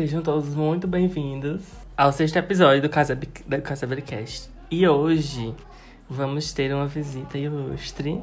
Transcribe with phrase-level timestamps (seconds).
[0.00, 1.60] Sejam todos muito bem-vindos
[1.94, 4.48] ao sexto episódio do Casa, do Casa Bricast.
[4.70, 5.54] E hoje
[6.08, 8.22] vamos ter uma visita ilustre.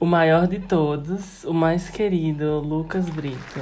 [0.00, 3.60] O maior de todos, o mais querido, Lucas Brito.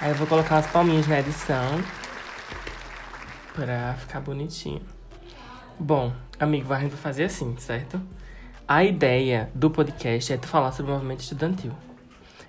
[0.00, 1.82] Aí eu vou colocar umas palminhas na edição
[3.52, 4.82] pra ficar bonitinho.
[5.80, 8.00] Bom, amigo, vai fazer assim, certo?
[8.68, 11.72] A ideia do podcast é tu falar sobre o movimento estudantil.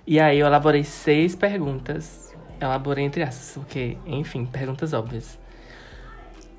[0.06, 2.23] E aí eu elaborei seis perguntas.
[2.60, 5.38] Elaborei entre essas, porque, enfim, perguntas óbvias.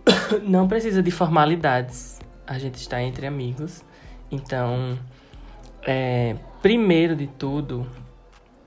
[0.43, 2.19] Não precisa de formalidades.
[2.45, 3.83] A gente está entre amigos.
[4.31, 4.97] Então,
[5.83, 7.87] é, primeiro de tudo,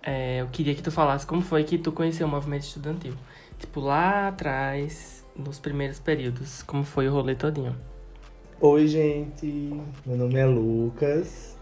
[0.02, 3.14] é, eu queria que tu falasse como foi que tu conheceu o movimento estudantil.
[3.58, 7.76] Tipo, lá atrás, nos primeiros períodos, como foi o rolê todinho.
[8.60, 9.46] Oi, gente.
[10.04, 11.56] Meu nome é Lucas.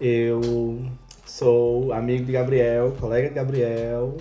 [0.00, 0.82] Eu
[1.24, 4.16] sou amigo de Gabriel, colega de Gabriel.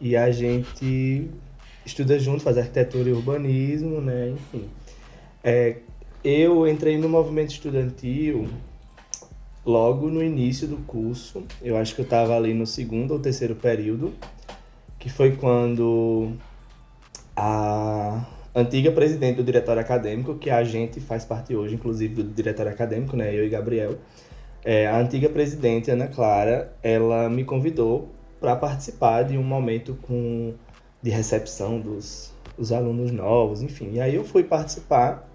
[0.00, 1.30] E a gente
[1.84, 4.30] estuda junto, faz arquitetura e urbanismo, né?
[4.30, 4.68] Enfim.
[5.42, 5.76] É,
[6.24, 8.48] eu entrei no movimento estudantil
[9.64, 11.44] logo no início do curso.
[11.62, 14.12] Eu acho que eu estava ali no segundo ou terceiro período,
[14.98, 16.32] que foi quando
[17.36, 22.72] a antiga presidente do diretório acadêmico, que a gente faz parte hoje, inclusive, do diretório
[22.72, 23.98] acadêmico, né, eu e Gabriel,
[24.64, 28.15] é, a antiga presidente, Ana Clara, ela me convidou
[28.46, 30.54] para participar de um momento com,
[31.02, 33.94] de recepção dos, dos alunos novos, enfim.
[33.94, 35.28] E aí eu fui participar,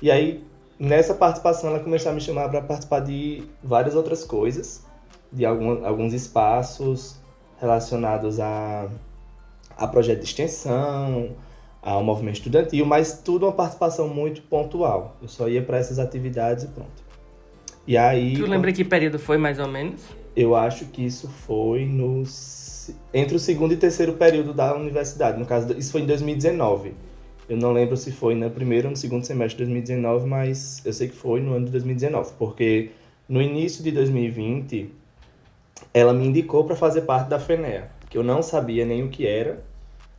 [0.00, 0.44] e aí
[0.78, 4.86] nessa participação ela começou a me chamar para participar de várias outras coisas,
[5.32, 7.16] de algum, alguns espaços
[7.60, 8.88] relacionados a,
[9.76, 11.30] a projeto de extensão,
[11.82, 15.16] ao movimento estudantil, mas tudo uma participação muito pontual.
[15.20, 17.02] Eu só ia para essas atividades e pronto.
[17.84, 18.36] E aí.
[18.36, 20.23] Tu lembra que período foi mais ou menos?
[20.36, 22.24] Eu acho que isso foi no
[23.12, 25.38] entre o segundo e terceiro período da universidade.
[25.38, 26.92] No caso, isso foi em 2019.
[27.48, 30.92] Eu não lembro se foi no primeiro ou no segundo semestre de 2019, mas eu
[30.92, 32.90] sei que foi no ano de 2019, porque
[33.28, 34.90] no início de 2020
[35.92, 39.26] ela me indicou para fazer parte da FENEA, que eu não sabia nem o que
[39.26, 39.62] era,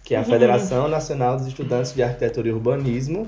[0.03, 0.28] que é a uhum.
[0.28, 3.28] Federação Nacional dos Estudantes de Arquitetura e Urbanismo,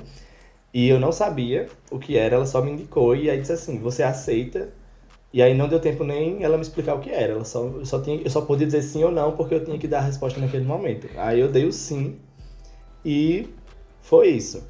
[0.73, 3.79] e eu não sabia o que era, ela só me indicou e aí disse assim:
[3.79, 4.69] "Você aceita?"
[5.33, 7.33] E aí não deu tempo nem ela me explicar o que era.
[7.33, 9.77] Ela só, eu, só tinha, eu só podia dizer sim ou não porque eu tinha
[9.77, 11.07] que dar a resposta naquele momento.
[11.17, 12.17] Aí eu dei o sim
[13.03, 13.47] e
[14.01, 14.65] foi isso.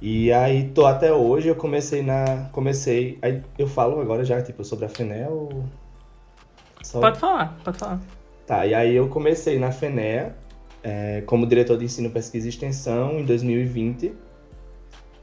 [0.00, 2.48] E aí tô até hoje, eu comecei na.
[2.52, 3.18] Comecei.
[3.20, 5.48] Aí eu falo agora já, tipo, sobre a FENEL.
[6.82, 7.00] Só...
[7.00, 8.00] Pode falar, pode falar.
[8.46, 10.34] Tá, e aí eu comecei na FENEA
[10.82, 14.12] é, como diretor de ensino, pesquisa e extensão em 2020.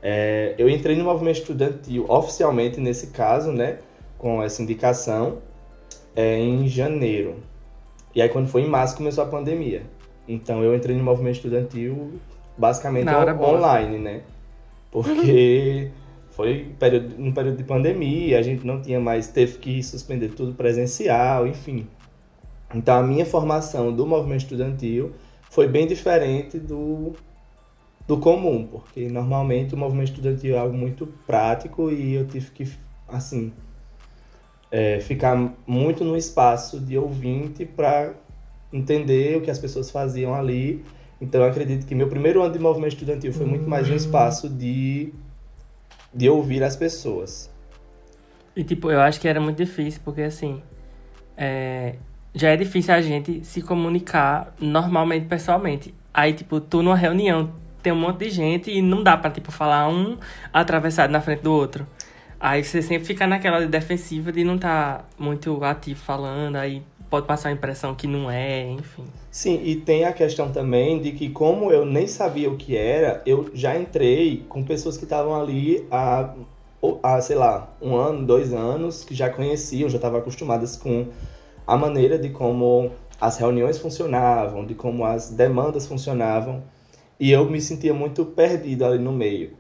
[0.02, 3.80] É, eu entrei no movimento estudantil oficialmente nesse caso, né,
[4.18, 5.40] com essa indicação,
[6.16, 7.36] é, em janeiro.
[8.16, 9.84] E aí quando foi em março começou a pandemia.
[10.28, 12.14] Então eu entrei no movimento estudantil
[12.58, 14.22] basicamente online, né?
[14.92, 15.92] Porque
[16.32, 20.54] foi período, um período de pandemia, a gente não tinha mais, teve que suspender tudo
[20.54, 21.88] presencial, enfim.
[22.74, 25.14] Então a minha formação do movimento estudantil
[25.50, 27.14] foi bem diferente do,
[28.08, 32.68] do comum, porque normalmente o movimento estudantil é algo muito prático e eu tive que,
[33.08, 33.54] assim,
[34.72, 38.14] é, ficar muito no espaço de ouvinte para
[38.72, 40.84] entender o que as pessoas faziam ali.
[41.20, 43.98] Então eu acredito que meu primeiro ano de movimento estudantil foi muito mais um uhum.
[43.98, 45.14] espaço de,
[46.14, 47.50] de ouvir as pessoas.
[48.56, 50.62] E tipo, eu acho que era muito difícil, porque assim,
[51.38, 51.96] é,
[52.34, 55.94] já é difícil a gente se comunicar normalmente, pessoalmente.
[56.14, 57.52] Aí, tipo, tu numa reunião
[57.82, 60.18] tem um monte de gente e não dá pra, tipo, falar um
[60.52, 61.86] atravessado na frente do outro.
[62.40, 67.26] Aí você sempre fica naquela defensiva de não estar tá muito ativo falando, aí pode
[67.26, 69.06] passar a impressão que não é, enfim.
[69.32, 73.22] Sim, e tem a questão também de que como eu nem sabia o que era,
[73.26, 76.34] eu já entrei com pessoas que estavam ali há,
[77.02, 81.08] há, sei lá, um ano, dois anos, que já conheciam, já estavam acostumadas com
[81.66, 86.64] a maneira de como as reuniões funcionavam, de como as demandas funcionavam,
[87.20, 89.54] e eu me sentia muito perdido ali no meio,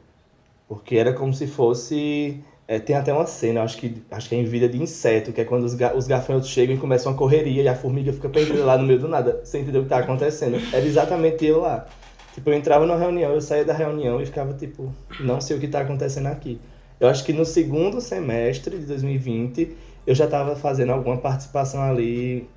[0.67, 4.39] porque era como se fosse é, tem até uma cena, acho que, acho que é
[4.39, 7.15] em Vida de Inseto, que é quando os, ga os gafanhotos chegam e começam a
[7.15, 9.89] correria e a formiga fica perdida lá no meio do nada, sem entender o que
[9.89, 10.57] tá acontecendo.
[10.73, 11.87] Era exatamente eu lá.
[12.33, 15.59] Tipo, eu entrava numa reunião, eu saía da reunião e ficava tipo, não sei o
[15.61, 16.59] que tá acontecendo aqui.
[16.99, 19.75] Eu acho que no segundo semestre de 2020
[20.05, 22.49] eu já estava fazendo alguma participação ali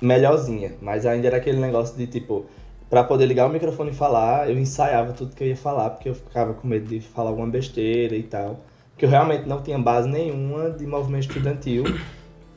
[0.00, 2.46] melhorzinha, mas ainda era aquele negócio de tipo,
[2.88, 6.08] para poder ligar o microfone e falar, eu ensaiava tudo que eu ia falar, porque
[6.08, 8.69] eu ficava com medo de falar alguma besteira e tal.
[9.00, 11.84] Porque eu realmente não tinha base nenhuma de movimento estudantil,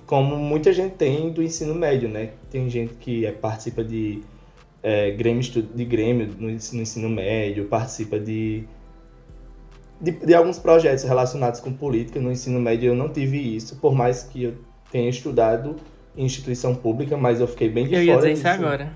[0.05, 2.31] como muita gente tem do ensino médio, né?
[2.51, 4.21] Tem gente que é, participa de
[4.83, 8.65] é, grêmio de grêmio no ensino, no ensino médio, participa de,
[10.01, 12.89] de, de, alguns projetos relacionados com política no ensino médio.
[12.89, 14.55] Eu não tive isso, por mais que eu
[14.91, 15.77] tenha estudado
[16.13, 18.41] em instituição pública, mas eu fiquei bem de eu fora ia dizer disso.
[18.41, 18.91] isso agora.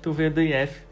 [0.00, 0.82] Tu veio do IF.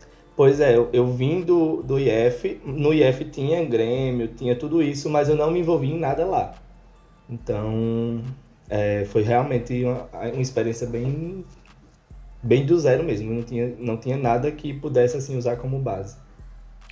[0.40, 5.10] Pois é, eu, eu vim do, do IF, no IF tinha Grêmio, tinha tudo isso,
[5.10, 6.54] mas eu não me envolvi em nada lá.
[7.28, 8.22] Então,
[8.66, 11.44] é, foi realmente uma, uma experiência bem
[12.42, 16.16] bem do zero mesmo, não tinha, não tinha nada que pudesse assim usar como base.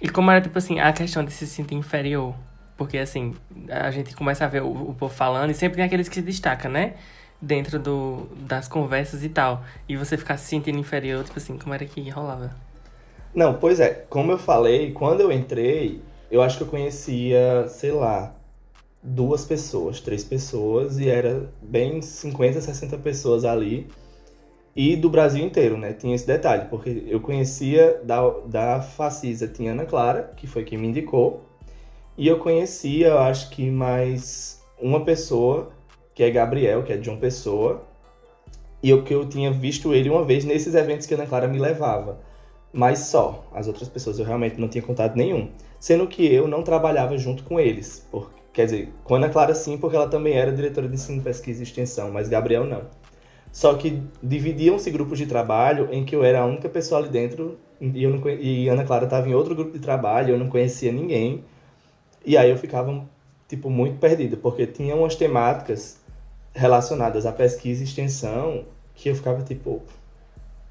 [0.02, 2.34] E como era, tipo assim, a questão de se sentir inferior?
[2.76, 3.34] Porque, assim,
[3.70, 6.20] a gente começa a ver o, o povo falando e sempre tem aqueles que se
[6.20, 6.96] destacam, né?
[7.40, 9.64] Dentro do, das conversas e tal.
[9.88, 12.67] E você ficar se sentindo inferior, tipo assim, como era que rolava?
[13.34, 17.92] Não, pois é, como eu falei, quando eu entrei, eu acho que eu conhecia, sei
[17.92, 18.34] lá,
[19.02, 23.88] duas pessoas, três pessoas, e era bem 50, 60 pessoas ali
[24.74, 25.92] e do Brasil inteiro, né?
[25.92, 30.78] Tinha esse detalhe, porque eu conhecia da, da Facisa, tinha Ana Clara, que foi quem
[30.78, 31.44] me indicou,
[32.16, 35.70] e eu conhecia, eu acho que mais uma pessoa,
[36.14, 37.82] que é Gabriel, que é de João Pessoa,
[38.82, 41.48] e eu que eu tinha visto ele uma vez nesses eventos que a Ana Clara
[41.48, 42.20] me levava.
[42.78, 45.50] Mas só, as outras pessoas eu realmente não tinha contato nenhum.
[45.80, 48.06] Sendo que eu não trabalhava junto com eles.
[48.52, 51.64] Quer dizer, com Ana Clara sim, porque ela também era diretora de ensino, pesquisa e
[51.64, 52.82] extensão, mas Gabriel não.
[53.50, 57.58] Só que dividiam-se grupos de trabalho em que eu era a única pessoa ali dentro
[57.80, 60.92] e, eu não, e Ana Clara estava em outro grupo de trabalho, eu não conhecia
[60.92, 61.42] ninguém.
[62.24, 63.04] E aí eu ficava,
[63.48, 66.00] tipo, muito perdido, porque tinha umas temáticas
[66.54, 69.82] relacionadas à pesquisa e extensão que eu ficava, tipo,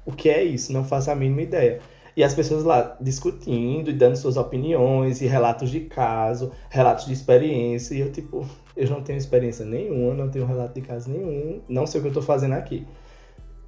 [0.06, 0.72] o que é isso?
[0.72, 1.80] Não faço a mínima ideia.
[2.18, 7.12] E as pessoas lá discutindo e dando suas opiniões e relatos de caso, relatos de
[7.12, 7.94] experiência.
[7.94, 8.44] E eu, tipo,
[8.76, 12.08] eu não tenho experiência nenhuma, não tenho relato de caso nenhum, não sei o que
[12.08, 12.84] eu tô fazendo aqui.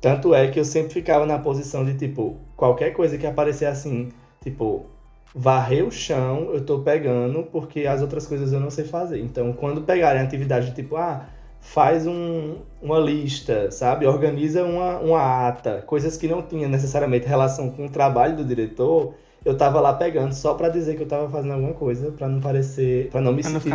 [0.00, 4.08] Tanto é que eu sempre ficava na posição de, tipo, qualquer coisa que aparecer assim,
[4.42, 4.84] tipo,
[5.32, 9.20] varrer o chão, eu tô pegando, porque as outras coisas eu não sei fazer.
[9.20, 11.24] Então, quando pegarem atividade tipo, ah,
[11.60, 14.06] faz um, uma lista, sabe?
[14.06, 19.14] Organiza uma, uma ata, coisas que não tinha necessariamente relação com o trabalho do diretor,
[19.44, 22.40] eu tava lá pegando só para dizer que eu tava fazendo alguma coisa, para não
[22.40, 23.70] parecer, para não me pra sentir,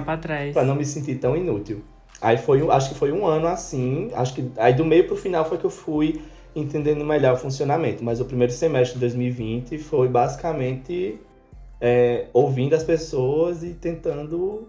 [0.54, 1.84] para não me sentir tão inútil.
[2.22, 5.46] Aí foi, acho que foi um ano assim, acho que aí do meio pro final
[5.46, 6.22] foi que eu fui
[6.56, 11.20] entendendo melhor o funcionamento, mas o primeiro semestre de 2020 foi basicamente
[11.82, 14.68] é, ouvindo as pessoas e tentando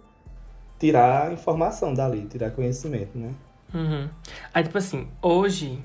[0.78, 3.32] tirar informação dali, tirar conhecimento, né?
[3.74, 4.08] Uhum.
[4.52, 5.82] Aí, tipo assim, hoje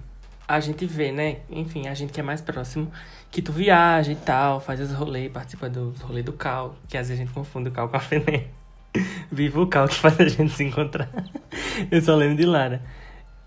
[0.47, 1.38] a gente vê, né?
[1.49, 2.91] Enfim, a gente que é mais próximo,
[3.29, 7.07] que tu viaja e tal, faz os rolês, participa dos rolês do Cal, que às
[7.07, 8.47] vezes a gente confunde o Cal com a Fené.
[9.31, 11.09] Viva o Cal que faz a gente se encontrar.
[11.89, 12.81] Eu só lembro de Lara.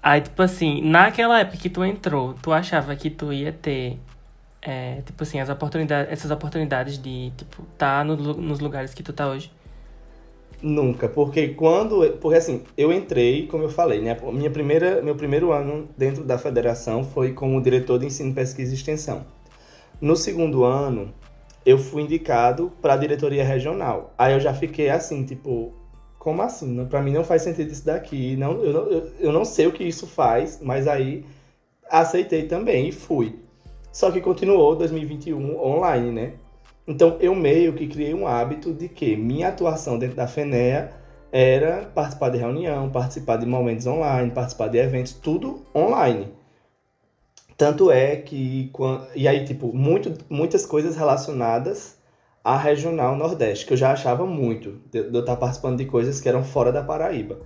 [0.03, 3.99] Aí, tipo assim, naquela época que tu entrou, tu achava que tu ia ter,
[4.61, 9.13] é, tipo assim, as oportunidades, essas oportunidades de, tipo, tá no, nos lugares que tu
[9.13, 9.51] tá hoje?
[10.67, 12.11] Nunca, porque quando.
[12.19, 14.17] Porque assim, eu entrei, como eu falei, né?
[14.33, 18.75] Minha primeira, meu primeiro ano dentro da federação foi como diretor de ensino, pesquisa e
[18.75, 19.27] extensão.
[20.01, 21.13] No segundo ano,
[21.67, 24.15] eu fui indicado para a diretoria regional.
[24.17, 25.75] Aí eu já fiquei assim, tipo,
[26.19, 26.87] como assim?
[26.87, 28.35] Para mim não faz sentido isso daqui.
[28.35, 31.27] Não, eu, não, eu, eu não sei o que isso faz, mas aí
[31.91, 33.39] aceitei também e fui.
[33.93, 36.33] Só que continuou 2021 online, né?
[36.87, 40.93] Então eu meio que criei um hábito de que minha atuação dentro da FENEA
[41.33, 46.33] era participar de reunião, participar de momentos online, participar de eventos, tudo online.
[47.57, 48.71] Tanto é que.
[49.15, 51.99] E aí, tipo, muito, muitas coisas relacionadas
[52.43, 56.21] à regional Nordeste, que eu já achava muito, de, de eu estar participando de coisas
[56.21, 57.41] que eram fora da Paraíba.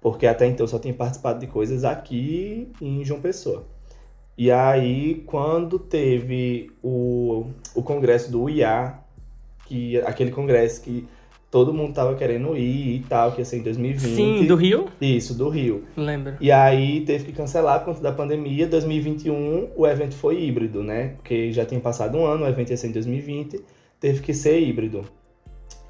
[0.00, 3.66] Porque até então eu só tinha participado de coisas aqui em João Pessoa.
[4.36, 8.98] E aí, quando teve o, o congresso do IA,
[9.66, 11.06] que, aquele congresso que
[11.50, 14.16] todo mundo tava querendo ir e tal, que ia ser em 2020.
[14.16, 14.88] Sim, do Rio?
[14.98, 15.84] Isso, do Rio.
[15.94, 16.34] Lembro.
[16.40, 18.66] E aí teve que cancelar por conta da pandemia.
[18.66, 21.08] 2021 o evento foi híbrido, né?
[21.16, 23.60] Porque já tinha passado um ano, o evento ia ser em 2020,
[24.00, 25.04] teve que ser híbrido.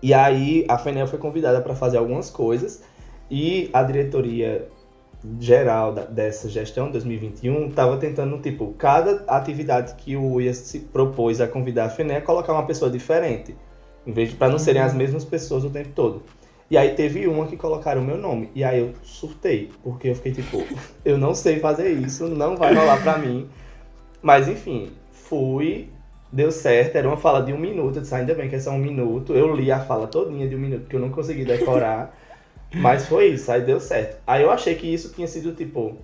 [0.03, 2.83] E aí a FENEL foi convidada para fazer algumas coisas
[3.31, 4.67] e a diretoria
[5.39, 11.41] geral da, dessa gestão 2021 estava tentando, tipo, cada atividade que o IA se propôs
[11.41, 13.57] a convidar a FENE colocar uma pessoa diferente,
[14.07, 16.23] em vez de para não serem as mesmas pessoas o tempo todo.
[16.71, 18.51] E aí teve uma que colocaram o meu nome.
[18.55, 20.65] E aí eu surtei, porque eu fiquei tipo,
[21.05, 23.49] eu não sei fazer isso, não vai rolar pra mim.
[24.23, 25.91] Mas enfim, fui,
[26.33, 28.71] deu certo, era uma fala de um minuto, eu disse, ainda bem que é só
[28.71, 29.35] um minuto.
[29.35, 32.17] Eu li a fala todinha de um minuto, porque eu não consegui decorar.
[32.75, 34.21] Mas foi isso, aí deu certo.
[34.27, 35.97] Aí eu achei que isso tinha sido, tipo,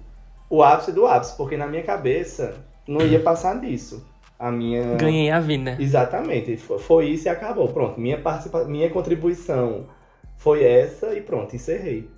[0.51, 2.55] o ápice do ápice, porque na minha cabeça
[2.87, 4.07] não ia passar disso.
[4.39, 4.95] a minha.
[4.97, 5.77] Ganhei a vida.
[5.81, 6.57] Exatamente.
[6.57, 7.69] Fo- Foi isso e acabou.
[7.69, 7.99] Pronto.
[8.01, 8.65] Minha, participa...
[8.65, 9.87] minha contribuição
[10.37, 12.09] foi essa e pronto, encerrei.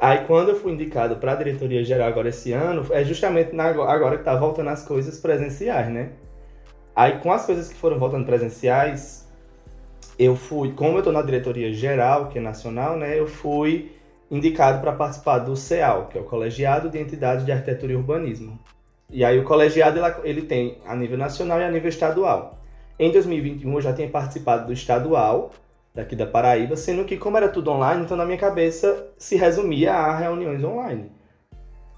[0.00, 3.68] Aí quando eu fui indicado para a diretoria geral agora esse ano, é justamente na-
[3.68, 6.10] agora que tá voltando as coisas presenciais, né?
[6.96, 9.27] Aí com as coisas que foram voltando presenciais,
[10.18, 13.18] eu fui, como eu tô na diretoria geral, que é nacional, né?
[13.18, 13.92] Eu fui
[14.30, 18.58] indicado para participar do CEAL, que é o Colegiado de Entidades de Arquitetura e Urbanismo.
[19.10, 22.58] E aí o colegiado ele, tem a nível nacional e a nível estadual.
[22.98, 25.50] Em 2021 eu já tinha participado do estadual
[25.94, 29.94] daqui da Paraíba, sendo que como era tudo online, então na minha cabeça se resumia
[29.94, 31.10] a reuniões online.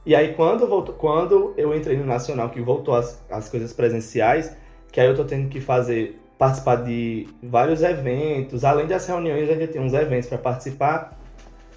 [0.07, 4.57] E aí quando, voltou, quando eu entrei no nacional, que voltou as, as coisas presenciais,
[4.93, 9.55] que aí eu tô tendo que fazer participar de vários eventos, além das reuniões, a
[9.55, 11.13] gente tem uns eventos para participar.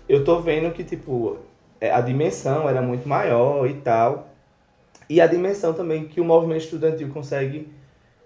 [0.07, 1.37] Eu tô vendo que tipo
[1.81, 4.29] é, a dimensão era muito maior e tal.
[5.09, 7.67] E a dimensão também que o movimento estudantil consegue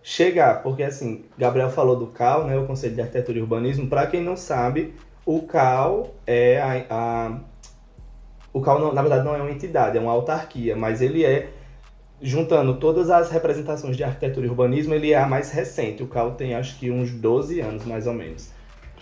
[0.04, 3.88] chegar, porque assim, Gabriel falou do CAL, né, o Conselho de Arquitetura e Urbanismo.
[3.88, 4.94] Para quem não sabe,
[5.26, 7.40] o CAL é a, a
[8.54, 11.50] o CAL não- na verdade não é uma entidade, é uma autarquia, mas ele é
[12.22, 16.02] juntando todas as representações de arquitetura e urbanismo, ele é a mais recente.
[16.04, 18.50] O CAL tem acho que uns 12 anos mais ou menos.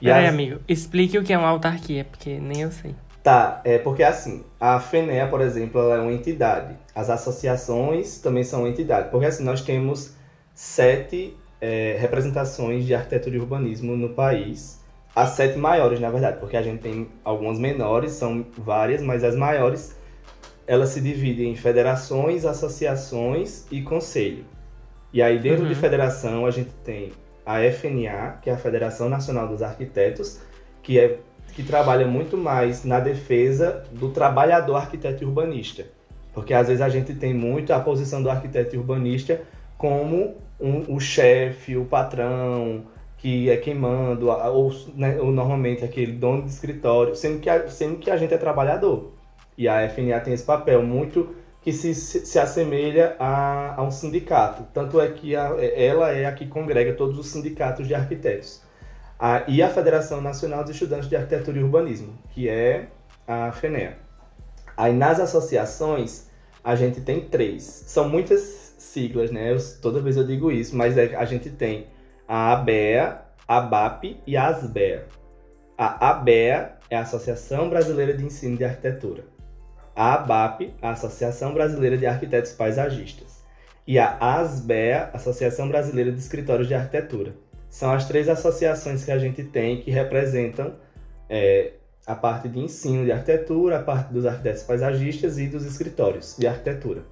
[0.01, 2.93] E Peraí, as- amigo, explique o que é uma autarquia, porque nem eu sei.
[3.23, 6.75] Tá, é porque assim, a FENEA, por exemplo, ela é uma entidade.
[6.93, 9.09] As associações também são uma entidade.
[9.09, 10.13] Porque assim, nós temos
[10.53, 14.79] sete é, representações de arquitetura e urbanismo no país.
[15.15, 19.35] As sete maiores, na verdade, porque a gente tem algumas menores, são várias, mas as
[19.35, 19.95] maiores,
[20.67, 24.45] elas se dividem em federações, associações e conselho.
[25.13, 25.69] E aí, dentro Uhum.
[25.69, 27.11] de federação, a gente tem
[27.45, 30.39] a FNA, que é a Federação Nacional dos Arquitetos,
[30.81, 31.19] que é
[31.53, 35.85] que trabalha muito mais na defesa do trabalhador arquiteto e urbanista.
[36.33, 39.39] Porque às vezes a gente tem muito a posição do arquiteto e urbanista
[39.77, 42.83] como um- o chefe, o patrão,
[43.17, 47.67] que é quem manda, ou, né, ou normalmente aquele dono de escritório, sendo que, a,
[47.69, 49.13] sendo que a gente é trabalhador.
[49.57, 53.89] E a FNA tem esse papel muito que se, se, se assemelha a, a um
[53.89, 54.63] sindicato.
[54.73, 58.61] Tanto é que a- ela é a que congrega todos os sindicatos de arquitetos.
[59.17, 62.87] A, e a Federação Nacional dos Estudantes de Arquitetura e Urbanismo, que é
[63.27, 63.97] a FENEA.
[64.77, 66.27] Aí nas associações,
[66.63, 67.63] a gente tem três.
[67.63, 69.51] São muitas siglas, né?
[69.53, 71.87] Eu- toda vez eu digo isso, mas é- a gente tem
[72.27, 75.05] a ABEA, a BAP e a ASBEA.
[75.77, 79.23] A ABEA é a Associação Brasileira de Ensino de Arquitetura.
[79.95, 83.43] A ABAP, a Associação Brasileira de Arquitetos Paisagistas.
[83.87, 87.35] E a ASBEA, Associação Brasileira de Escritórios de Arquitetura.
[87.69, 90.75] São as três associações que a gente tem que representam
[91.29, 91.73] é,
[92.05, 96.47] a parte de ensino de arquitetura, a parte dos arquitetos paisagistas e dos escritórios de
[96.47, 97.03] arquitetura.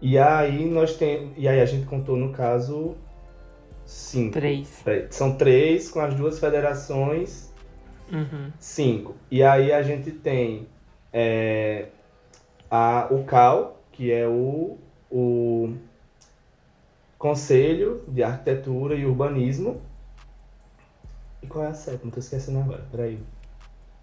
[0.00, 2.96] E aí nós tem, e aí a gente contou no caso
[3.84, 4.32] cinco.
[4.32, 4.84] Três.
[5.10, 7.52] São três com as duas federações,
[8.12, 8.52] Uhum.
[8.58, 9.16] cinco.
[9.30, 10.68] E aí a gente tem
[11.18, 11.86] é,
[12.70, 14.76] a, o CAL, que é o,
[15.10, 15.72] o
[17.16, 19.80] Conselho de Arquitetura e Urbanismo.
[21.42, 22.12] E qual é a sétima?
[22.12, 23.18] Tô esquecendo agora, peraí.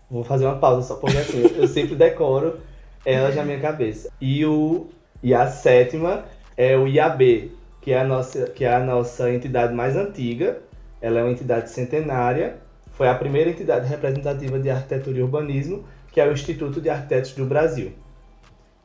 [0.10, 2.60] Vou fazer uma pausa só, porque assim, eu sempre decoro
[3.06, 4.10] elas na minha cabeça.
[4.20, 4.88] E, o,
[5.22, 6.26] e a sétima
[6.58, 10.58] é o IAB, que é, a nossa, que é a nossa entidade mais antiga.
[11.00, 12.58] Ela é uma entidade centenária.
[12.94, 17.34] Foi a primeira entidade representativa de arquitetura e urbanismo, que é o Instituto de Arquitetos
[17.34, 17.92] do Brasil.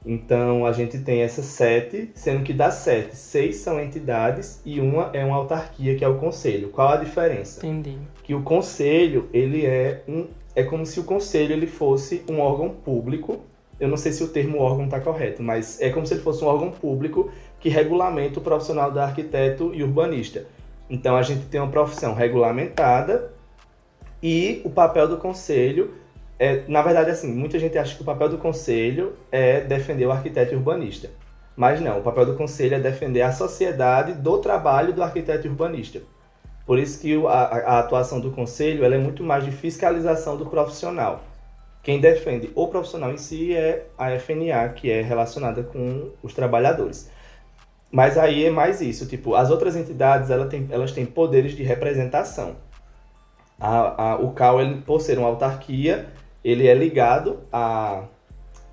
[0.05, 5.11] Então a gente tem essas sete, sendo que das sete, seis são entidades e uma
[5.13, 6.71] é uma autarquia, que é o conselho.
[6.71, 7.65] Qual a diferença?
[7.67, 7.99] Entendi.
[8.25, 12.71] que o conselho ele é um é como se o conselho ele fosse um órgão
[12.71, 13.41] público
[13.79, 16.43] eu não sei se o termo órgão está correto mas é como se ele fosse
[16.43, 17.31] um órgão público
[17.61, 20.47] que regulamenta o profissional da arquiteto e urbanista
[20.91, 23.33] então a gente tem uma profissão regulamentada
[24.23, 25.95] e o papel do conselho
[26.39, 30.13] é na verdade assim muita gente acha que o papel do conselho é defender o
[30.13, 31.11] arquiteto urbanista
[31.57, 36.01] mas não o papel do conselho é defender a sociedade do trabalho do arquiteto urbanista
[36.69, 41.23] por isso que a, a atuação do conselho é muito mais de fiscalização do profissional.
[41.83, 47.11] Quem defende o profissional em si é a FNA, que é relacionada com os trabalhadores.
[47.91, 51.63] Mas aí é mais isso, tipo, as outras entidades ela tem, elas têm poderes de
[51.63, 52.57] representação.
[53.59, 56.07] A, a, o CAL, ele, por ser uma autarquia,
[56.45, 58.05] ele é ligado a,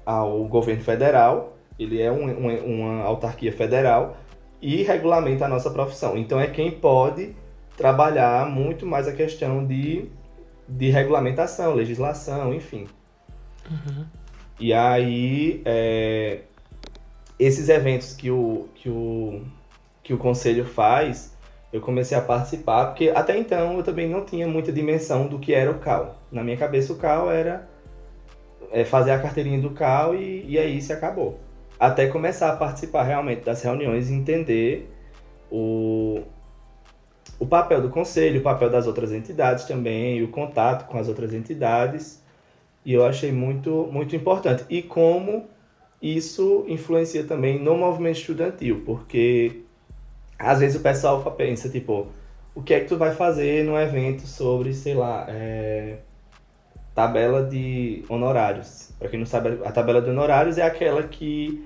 [0.05, 4.17] ao governo federal, ele é um, um, uma autarquia federal
[4.61, 6.17] e regulamenta a nossa profissão.
[6.17, 7.35] Então é quem pode
[7.77, 10.09] trabalhar muito mais a questão de,
[10.67, 12.87] de regulamentação, legislação, enfim.
[14.59, 16.41] E aí, é,
[17.37, 19.41] esses eventos que o, que o
[20.05, 21.35] que o conselho faz,
[21.73, 25.51] eu comecei a participar, porque até então eu também não tinha muita dimensão do que
[25.51, 26.15] era o CAL.
[26.35, 27.65] Na minha cabeça, o CAL era
[28.69, 31.39] é, fazer a carteirinha do CAL e, e aí se acabou.
[31.79, 34.91] Até começar a participar realmente das reuniões e entender
[35.49, 36.23] o,
[37.39, 41.33] o papel do conselho, o papel das outras entidades também, o contato com as outras
[41.33, 42.21] entidades.
[42.83, 44.65] E eu achei muito, muito importante.
[44.69, 45.45] E como
[46.01, 49.61] isso influencia também no movimento estudantil, porque
[50.37, 52.07] às vezes o pessoal pensa, tipo,
[52.53, 55.99] o que é que tu vai fazer num evento sobre, sei lá, é,
[56.95, 58.91] tabela de honorários.
[58.97, 61.63] Para quem não sabe, a tabela de honorários é aquela que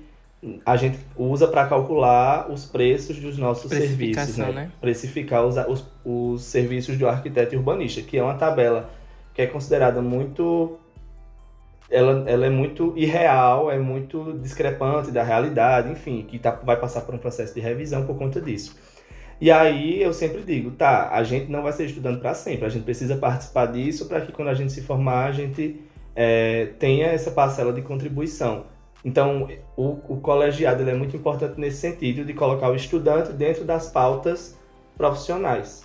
[0.66, 4.52] a gente usa para calcular os preços dos nossos serviços, né?
[4.52, 4.70] né?
[4.80, 8.90] Precificar os, os, os serviços do arquiteto urbanista, que é uma tabela
[9.32, 10.78] que é considerada muito
[11.88, 17.02] ela, ela é muito irreal, é muito discrepante da realidade, enfim, que tá, vai passar
[17.02, 18.76] por um processo de revisão por conta disso.
[19.40, 22.68] E aí eu sempre digo, tá, a gente não vai ser estudando para sempre, a
[22.68, 25.80] gente precisa participar disso para que quando a gente se formar a gente
[26.14, 28.66] é, tenha essa parcela de contribuição.
[29.02, 33.90] Então, o, o colegiado é muito importante nesse sentido de colocar o estudante dentro das
[33.90, 34.58] pautas
[34.96, 35.84] profissionais.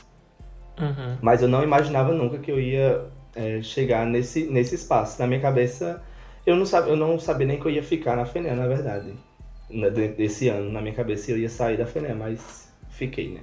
[0.77, 1.17] Uhum.
[1.21, 5.17] Mas eu não imaginava nunca que eu ia é, chegar nesse, nesse espaço.
[5.21, 6.03] Na minha cabeça,
[6.45, 9.13] eu não, sabe, eu não sabia nem que eu ia ficar na FENE, na verdade.
[10.17, 12.64] Desse ano, na minha cabeça, eu ia sair da FENE, mas
[12.95, 13.41] fiquei, né?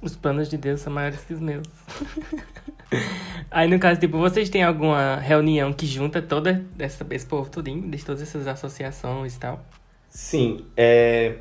[0.00, 1.66] Os planos de Deus são maiores que os meus.
[3.50, 7.90] Aí, no caso, tipo, vocês têm alguma reunião que junta toda essa, esse povo tudinho,
[7.90, 9.60] de todas essas associações e tal?
[10.08, 10.64] Sim.
[10.76, 11.36] É...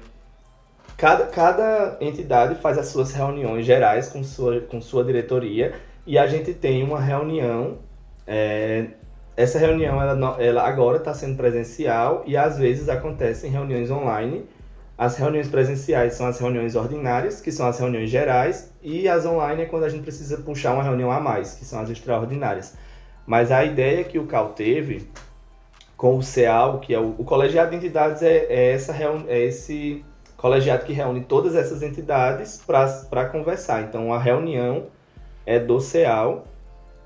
[0.97, 5.73] Cada, cada entidade faz as suas reuniões gerais com sua, com sua diretoria
[6.05, 7.77] e a gente tem uma reunião.
[8.27, 8.87] É,
[9.37, 14.45] essa reunião ela, ela agora está sendo presencial e às vezes acontecem reuniões online.
[14.99, 19.61] As reuniões presenciais são as reuniões ordinárias, que são as reuniões gerais, e as online
[19.61, 22.75] é quando a gente precisa puxar uma reunião a mais, que são as extraordinárias.
[23.25, 25.09] Mas a ideia que o CAL teve
[25.95, 28.93] com o CEAL, que é o, o colegiado de entidades, é, é, essa,
[29.29, 30.03] é esse
[30.35, 33.83] colegiado que reúne todas essas entidades para conversar.
[33.83, 34.87] Então, a reunião
[35.45, 36.45] é do CEAL.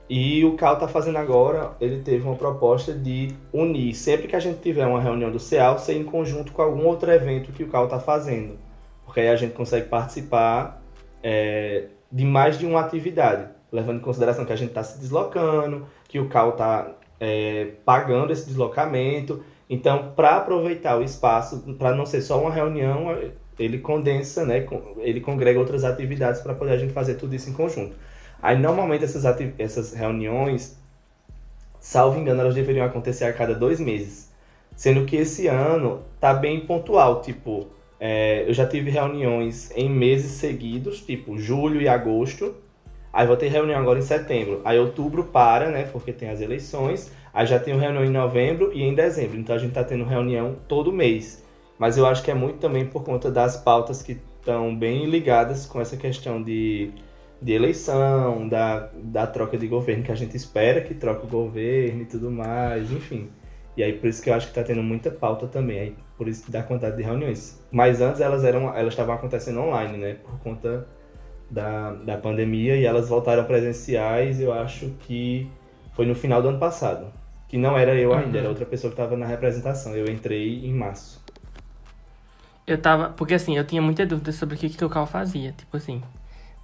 [0.10, 4.39] E o CAL está fazendo agora, ele teve uma proposta de unir, sempre que a
[4.39, 7.70] gente tiver uma reunião do CEAL, ser em conjunto com algum outro evento que o
[7.70, 8.58] CAL está fazendo.
[9.06, 10.84] Porque aí a gente consegue participar
[11.24, 15.88] é, de mais de uma atividade, levando em consideração que a gente está se deslocando,
[16.08, 19.44] que o CAL está é, pagando esse deslocamento.
[19.70, 23.18] Então, para aproveitar o espaço, para não ser só uma reunião,
[23.58, 24.66] ele condensa, né,
[24.98, 27.96] ele congrega outras atividades para poder a gente fazer tudo isso em conjunto.
[28.43, 29.23] Aí, normalmente, essas,
[29.58, 30.77] essas reuniões,
[31.79, 34.29] salvo engano, elas deveriam acontecer a cada dois meses.
[34.75, 40.32] Sendo que esse ano tá bem pontual, tipo, é, eu já tive reuniões em meses
[40.34, 42.53] seguidos, tipo julho e agosto.
[43.13, 44.60] Aí vou ter reunião agora em setembro.
[44.65, 45.84] Aí outubro para, né?
[45.89, 47.13] Porque tem as eleições.
[47.34, 49.38] Aí já tenho reunião em novembro e em dezembro.
[49.38, 51.45] Então a gente tá tendo reunião todo mês.
[51.79, 55.65] Mas eu acho que é muito também por conta das pautas que estão bem ligadas
[55.65, 56.91] com essa questão de
[57.43, 62.03] de eleição, da, da troca de governo, que a gente espera que troque o governo
[62.03, 63.29] e tudo mais, enfim.
[63.75, 66.29] E aí por isso que eu acho que está tendo muita pauta também, aí por
[66.29, 67.62] isso da quantidade de reuniões.
[67.69, 70.88] Mas antes elas eram, elas estavam acontecendo online, né, por conta
[71.51, 75.49] da, da pandemia e elas voltaram presenciais, eu acho que
[75.93, 77.08] foi no final do ano passado.
[77.49, 78.39] Que não era eu ainda, uhum.
[78.39, 79.95] era outra pessoa que estava na representação.
[79.95, 81.23] Eu entrei em março.
[82.65, 83.10] Eu tava.
[83.10, 85.51] Porque assim, eu tinha muita dúvida sobre o que, que o Cal fazia.
[85.51, 86.01] Tipo assim,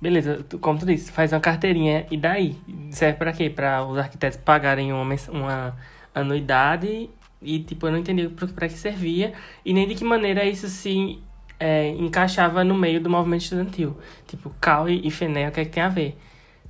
[0.02, 2.56] Beleza, como tu disse, faz uma carteirinha e daí?
[2.90, 3.50] Serve para quê?
[3.50, 5.76] Para os arquitetos pagarem uma, uma
[6.16, 7.10] anuidade
[7.42, 9.34] e, tipo, eu não entendi para que servia
[9.66, 11.20] e nem de que maneira isso se
[11.60, 13.98] é, encaixava no meio do movimento estudantil.
[14.26, 16.18] Tipo, Cal e FENE, o que é que tem a ver?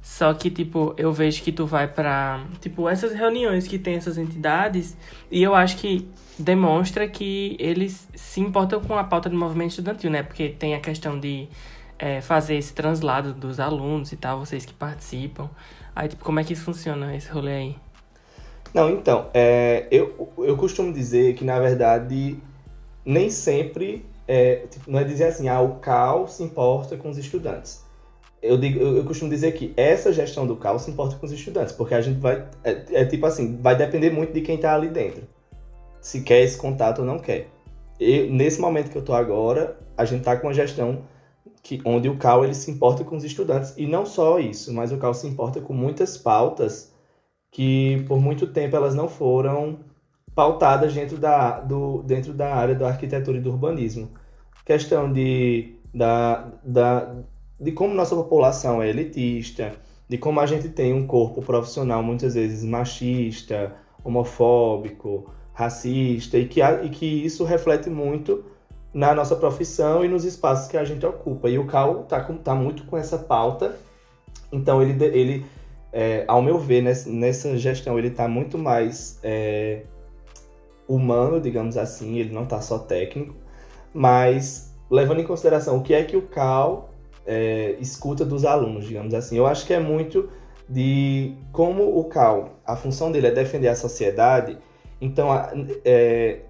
[0.01, 4.17] Só que, tipo, eu vejo que tu vai para tipo, essas reuniões que tem essas
[4.17, 4.97] entidades
[5.29, 10.09] e eu acho que demonstra que eles se importam com a pauta do movimento estudantil,
[10.09, 10.23] né?
[10.23, 11.49] Porque tem a questão de
[11.99, 15.49] é, fazer esse translado dos alunos e tal, vocês que participam.
[15.93, 17.75] Aí, tipo, como é que isso funciona, esse rolê aí?
[18.73, 22.37] Não, então, é, eu, eu costumo dizer que, na verdade,
[23.03, 27.17] nem sempre, é, tipo, não é dizer assim, ah, o CAL se importa com os
[27.17, 27.83] estudantes.
[28.41, 31.31] Eu, digo, eu, eu costumo dizer que essa gestão do CAL se importa com os
[31.31, 34.73] estudantes, porque a gente vai, é, é tipo assim, vai depender muito de quem está
[34.73, 35.23] ali dentro.
[35.99, 37.47] Se quer esse contato ou não quer.
[37.99, 41.01] E, nesse momento que eu estou agora, a gente está com uma gestão
[41.63, 43.73] que, onde o CAL ele se importa com os estudantes.
[43.77, 46.93] E não só isso, mas o CAL se importa com muitas pautas
[47.51, 49.79] que por muito tempo elas não foram
[50.35, 54.11] pautadas dentro da, do, dentro da área da arquitetura e do urbanismo.
[54.65, 57.15] Questão de da, da,
[57.59, 59.73] de como nossa população é elitista,
[60.07, 66.61] de como a gente tem um corpo profissional muitas vezes machista, homofóbico, racista, e que,
[66.61, 68.45] e que isso reflete muito
[68.93, 71.49] na nossa profissão e nos espaços que a gente ocupa.
[71.49, 73.75] E o Cal tá, tá muito com essa pauta,
[74.51, 75.45] então ele, ele
[75.91, 79.83] é, ao meu ver, nessa, gestão, ele está muito mais é,
[80.87, 83.35] humano, digamos assim, ele não está só técnico,
[83.93, 86.89] mas levando em consideração o que é que o Cal
[87.25, 89.37] é, escuta dos alunos, digamos assim.
[89.37, 90.29] Eu acho que é muito
[90.67, 94.57] de como o Cal, a função dele é defender a sociedade,
[95.01, 95.29] então
[95.83, 96.41] é,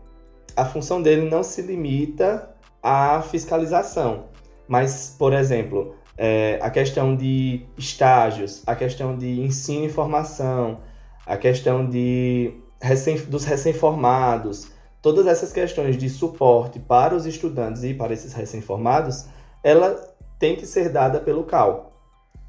[0.59, 2.49] a função dele não se limita
[2.83, 4.25] à fiscalização,
[4.67, 10.81] mas, por exemplo, é, a questão de estágios, a questão de ensino e formação,
[11.25, 14.69] a questão de recém, dos recém-formados,
[15.01, 19.27] todas essas questões de suporte para os estudantes e para esses recém-formados,
[19.63, 21.93] ela tem que ser dada pelo CAL,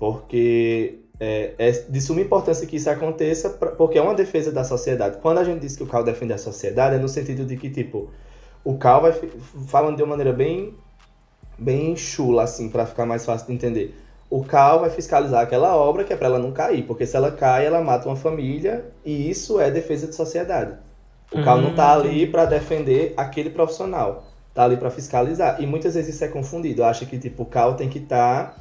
[0.01, 4.65] porque é, é, de suma importância que isso aconteça, pra, porque é uma defesa da
[4.65, 5.19] sociedade.
[5.21, 7.69] Quando a gente diz que o CAL defende a sociedade, é no sentido de que,
[7.69, 8.11] tipo,
[8.65, 9.13] o CAL vai
[9.69, 10.75] falando de uma maneira bem
[11.59, 13.95] bem chula, assim, para ficar mais fácil de entender.
[14.31, 17.31] O CAL vai fiscalizar aquela obra que é para ela não cair, porque se ela
[17.31, 20.75] cai, ela mata uma família e isso é defesa de sociedade.
[21.31, 25.61] O CAL não hum, ali para defender aquele profissional, está ali para fiscalizar.
[25.61, 26.83] E muitas vezes isso é confundido.
[26.83, 28.57] Acha que tipo o CAL tem que estar tá,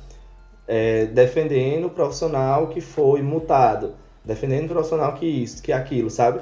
[0.70, 6.42] é, defendendo o profissional que foi multado, defendendo o profissional que isso, que aquilo, sabe?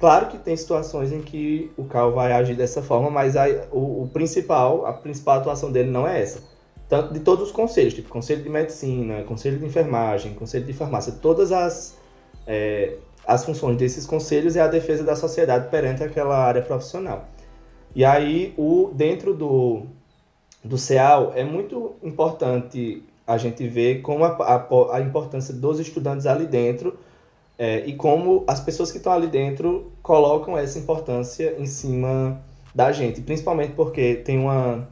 [0.00, 4.02] Claro que tem situações em que o Cal vai agir dessa forma, mas a, o,
[4.02, 6.42] o, principal, a principal atuação dele não é essa.
[6.88, 11.12] Tanto de todos os conselhos, tipo conselho de medicina, conselho de enfermagem, conselho de farmácia,
[11.12, 11.96] todas as,
[12.48, 17.28] é, as funções desses conselhos é a defesa da sociedade perante aquela área profissional.
[17.94, 19.82] E aí, o, dentro do,
[20.64, 26.24] do CEAL, é muito importante a gente ver como a, a, a importância dos estudantes
[26.24, 26.98] ali dentro
[27.58, 32.40] é, e como as pessoas que estão ali dentro colocam essa importância em cima
[32.74, 34.88] da gente, principalmente porque tem uma,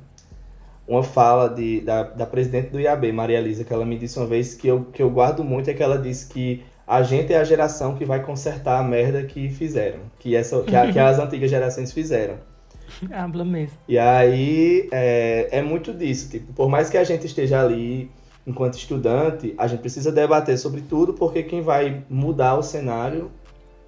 [0.86, 4.26] uma fala de, da, da presidente do IAB, Maria Elisa, que ela me disse uma
[4.26, 7.38] vez que eu, que eu guardo muito, é que ela disse que a gente é
[7.38, 11.18] a geração que vai consertar a merda que fizeram, que, essa, que, a, que as
[11.18, 12.34] antigas gerações fizeram.
[13.10, 13.78] Habla mesmo.
[13.88, 18.10] E aí é, é muito disso, tipo, por mais que a gente esteja ali
[18.46, 23.30] enquanto estudante, a gente precisa debater sobre tudo, porque quem vai mudar o cenário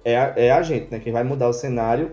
[0.03, 0.99] é a, é a gente, né?
[0.99, 2.11] Quem vai mudar o cenário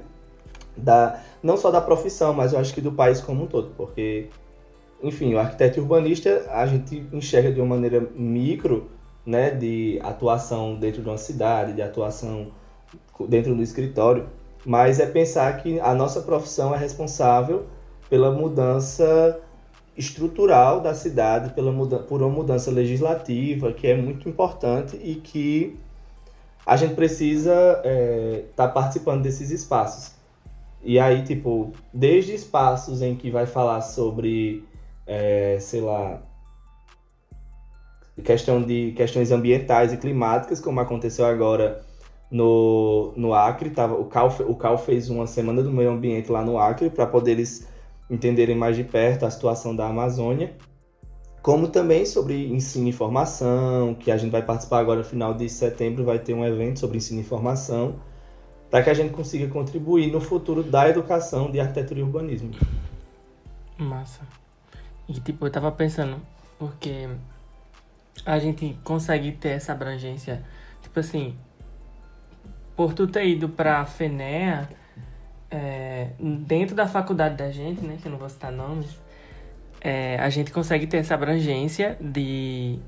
[0.76, 4.28] da, não só da profissão, mas eu acho que do país como um todo, porque,
[5.02, 8.90] enfim, o arquiteto urbanista a gente enxerga de uma maneira micro,
[9.24, 12.48] né, de atuação dentro de uma cidade, de atuação
[13.28, 14.28] dentro do escritório,
[14.64, 17.66] mas é pensar que a nossa profissão é responsável
[18.08, 19.40] pela mudança
[19.96, 25.78] estrutural da cidade pela muda por uma mudança legislativa que é muito importante e que
[26.64, 30.14] a gente precisa estar é, tá participando desses espaços.
[30.82, 34.64] E aí, tipo, desde espaços em que vai falar sobre,
[35.06, 36.20] é, sei lá,
[38.24, 41.84] questão de questões ambientais e climáticas, como aconteceu agora
[42.30, 46.42] no, no Acre, tava, o, Cal, o Cal fez uma semana do meio ambiente lá
[46.42, 47.66] no Acre para poder eles
[48.08, 50.54] entenderem mais de perto a situação da Amazônia,
[51.42, 55.48] como também sobre ensino e formação, que a gente vai participar agora no final de
[55.48, 58.00] setembro, vai ter um evento sobre ensino e formação,
[58.68, 62.50] para que a gente consiga contribuir no futuro da educação de arquitetura e urbanismo.
[63.78, 64.22] Massa.
[65.08, 66.20] E tipo, eu tava pensando,
[66.58, 67.08] porque
[68.24, 70.42] a gente consegue ter essa abrangência,
[70.82, 71.36] tipo assim,
[72.74, 74.68] por tu ter ido pra FENEA,
[75.56, 78.90] é, dentro da faculdade da gente, né, que eu não vou citar nomes,
[79.80, 82.78] é, a gente consegue ter essa abrangência de,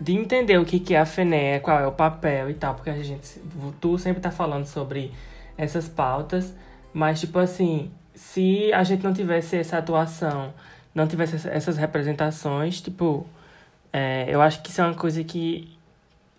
[0.00, 2.90] de entender o que, que é a FENEA, qual é o papel e tal, porque
[2.90, 3.40] a gente,
[3.80, 5.12] tu sempre tá falando sobre
[5.56, 6.52] essas pautas,
[6.92, 10.52] mas tipo assim, se a gente não tivesse essa atuação,
[10.92, 13.24] não tivesse essas representações, tipo,
[13.92, 15.78] é, eu acho que isso é uma coisa que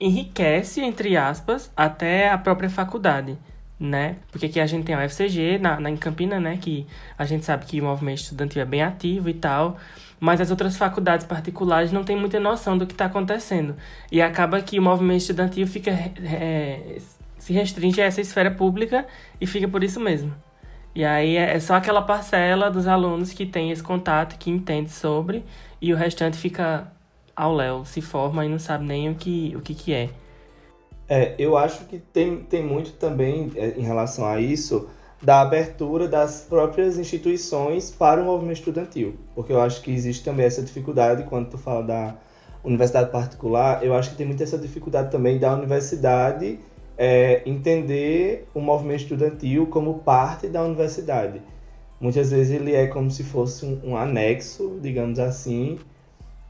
[0.01, 3.37] enriquece, entre aspas, até a própria faculdade
[3.79, 4.17] né?
[4.31, 6.57] Porque aqui a gente tem a UFCG na, na, em Campina, né?
[6.57, 6.85] Que
[7.17, 9.77] a gente sabe que o movimento estudantil é bem ativo e tal.
[10.19, 13.75] Mas as outras faculdades particulares não têm muita noção do que está acontecendo.
[14.11, 16.97] E acaba que o movimento estudantil fica é,
[17.37, 19.05] se restringe a essa esfera pública
[19.39, 20.33] e fica por isso mesmo.
[20.95, 24.89] E aí é, é só aquela parcela dos alunos que tem esse contato, que entende
[24.89, 25.43] sobre,
[25.81, 26.91] e o restante fica
[27.35, 30.09] ao léu, se forma e não sabe nem o que, o que, que é.
[31.07, 34.89] É, eu acho que tem, tem muito também é, em relação a isso
[35.21, 39.15] da abertura das próprias instituições para o movimento estudantil.
[39.33, 42.15] Porque eu acho que existe também essa dificuldade quando tu fala da
[42.63, 46.59] universidade particular, eu acho que tem muita essa dificuldade também da universidade
[46.97, 51.41] é, entender o movimento estudantil como parte da universidade.
[51.99, 55.79] Muitas vezes ele é como se fosse um, um anexo, digamos assim,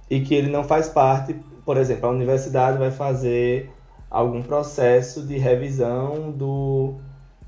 [0.10, 3.70] e que ele não faz parte, por exemplo, a universidade vai fazer
[4.16, 6.96] algum processo de revisão do,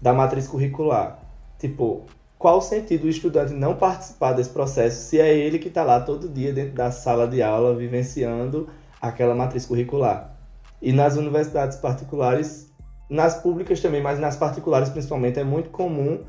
[0.02, 1.18] da matriz curricular.
[1.58, 2.04] Tipo,
[2.38, 6.02] qual o sentido do estudante não participar desse processo se é ele que está lá
[6.02, 8.68] todo dia dentro da sala de aula vivenciando
[9.02, 10.36] aquela matriz curricular?
[10.82, 12.70] E nas universidades particulares,
[13.10, 16.20] nas públicas também, mas nas particulares principalmente, é muito comum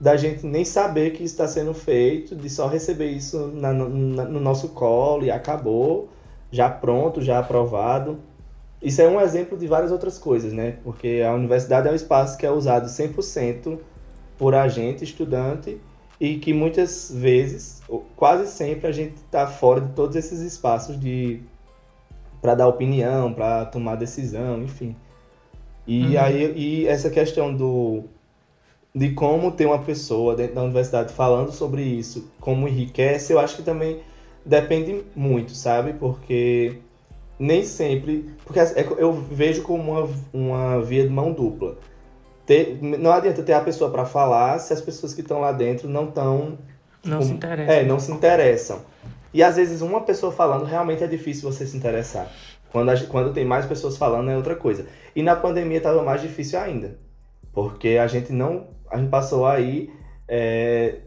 [0.00, 4.40] da gente nem saber que está sendo feito, de só receber isso na, na, no
[4.40, 6.08] nosso colo e acabou,
[6.50, 8.18] já pronto, já aprovado.
[8.84, 10.76] Isso é um exemplo de várias outras coisas, né?
[10.84, 13.78] Porque a universidade é um espaço que é usado 100%
[14.36, 15.80] por agente, estudante,
[16.20, 17.82] e que muitas vezes,
[18.14, 21.40] quase sempre, a gente está fora de todos esses espaços de
[22.42, 24.94] para dar opinião, para tomar decisão, enfim.
[25.86, 26.20] E uhum.
[26.20, 28.04] aí e essa questão do
[28.94, 33.56] de como ter uma pessoa dentro da universidade falando sobre isso, como enriquece, eu acho
[33.56, 34.00] que também
[34.44, 35.94] depende muito, sabe?
[35.94, 36.80] Porque
[37.38, 38.30] nem sempre.
[38.44, 41.76] Porque é eu vejo como uma, uma via de mão dupla.
[42.46, 45.88] Ter, não adianta ter a pessoa para falar se as pessoas que estão lá dentro
[45.88, 46.58] não estão.
[47.04, 47.74] Não se interessam.
[47.74, 48.82] É, não se interessam.
[49.32, 52.30] E às vezes uma pessoa falando realmente é difícil você se interessar.
[52.70, 54.86] Quando, a, quando tem mais pessoas falando é outra coisa.
[55.14, 56.98] E na pandemia estava mais difícil ainda.
[57.52, 59.90] Porque a gente não a gente passou aí
[60.28, 61.00] é,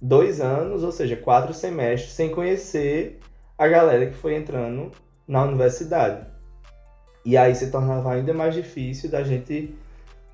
[0.00, 3.20] dois anos, ou seja, quatro semestres, sem conhecer
[3.58, 4.90] a galera que foi entrando
[5.26, 6.26] na universidade.
[7.24, 9.74] E aí se tornava ainda mais difícil da gente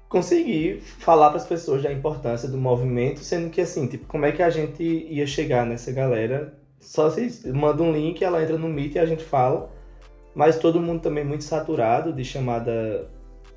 [0.09, 4.33] conseguir falar para as pessoas da importância do movimento, sendo que assim, tipo, como é
[4.33, 6.53] que a gente ia chegar nessa galera?
[6.81, 9.70] Só se manda um link, ela entra no Meet e a gente fala,
[10.35, 13.09] mas todo mundo também muito saturado de chamada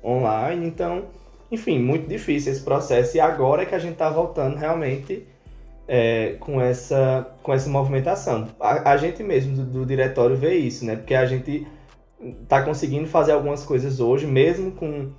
[0.04, 1.06] online, então
[1.50, 3.16] enfim, muito difícil esse processo.
[3.16, 5.26] E agora é que a gente está voltando realmente
[5.86, 8.48] é, com, essa, com essa movimentação.
[8.58, 10.96] A, a gente mesmo do, do, diretório vê isso, né?
[10.96, 11.66] Porque a gente
[12.42, 15.12] está conseguindo fazer algumas coisas hoje, mesmo com,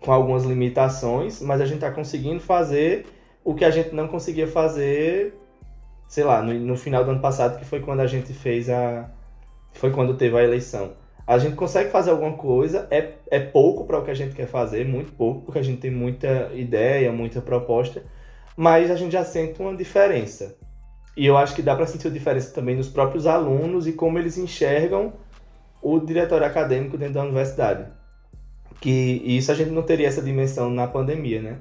[0.00, 3.06] com algumas limitações, mas a gente está conseguindo fazer
[3.42, 5.34] o que a gente não conseguia fazer,
[6.08, 9.10] sei lá, no, no final do ano passado, que foi quando a gente fez a.
[9.72, 10.92] Foi quando teve a eleição.
[11.26, 14.46] A gente consegue fazer alguma coisa, é, é pouco para o que a gente quer
[14.46, 18.02] fazer, muito pouco, porque a gente tem muita ideia, muita proposta,
[18.56, 20.56] mas a gente já sente uma diferença.
[21.16, 24.18] E eu acho que dá para sentir a diferença também nos próprios alunos e como
[24.18, 25.12] eles enxergam
[25.80, 27.86] o diretório acadêmico dentro da universidade.
[28.80, 31.58] Que isso a gente não teria essa dimensão na pandemia, né?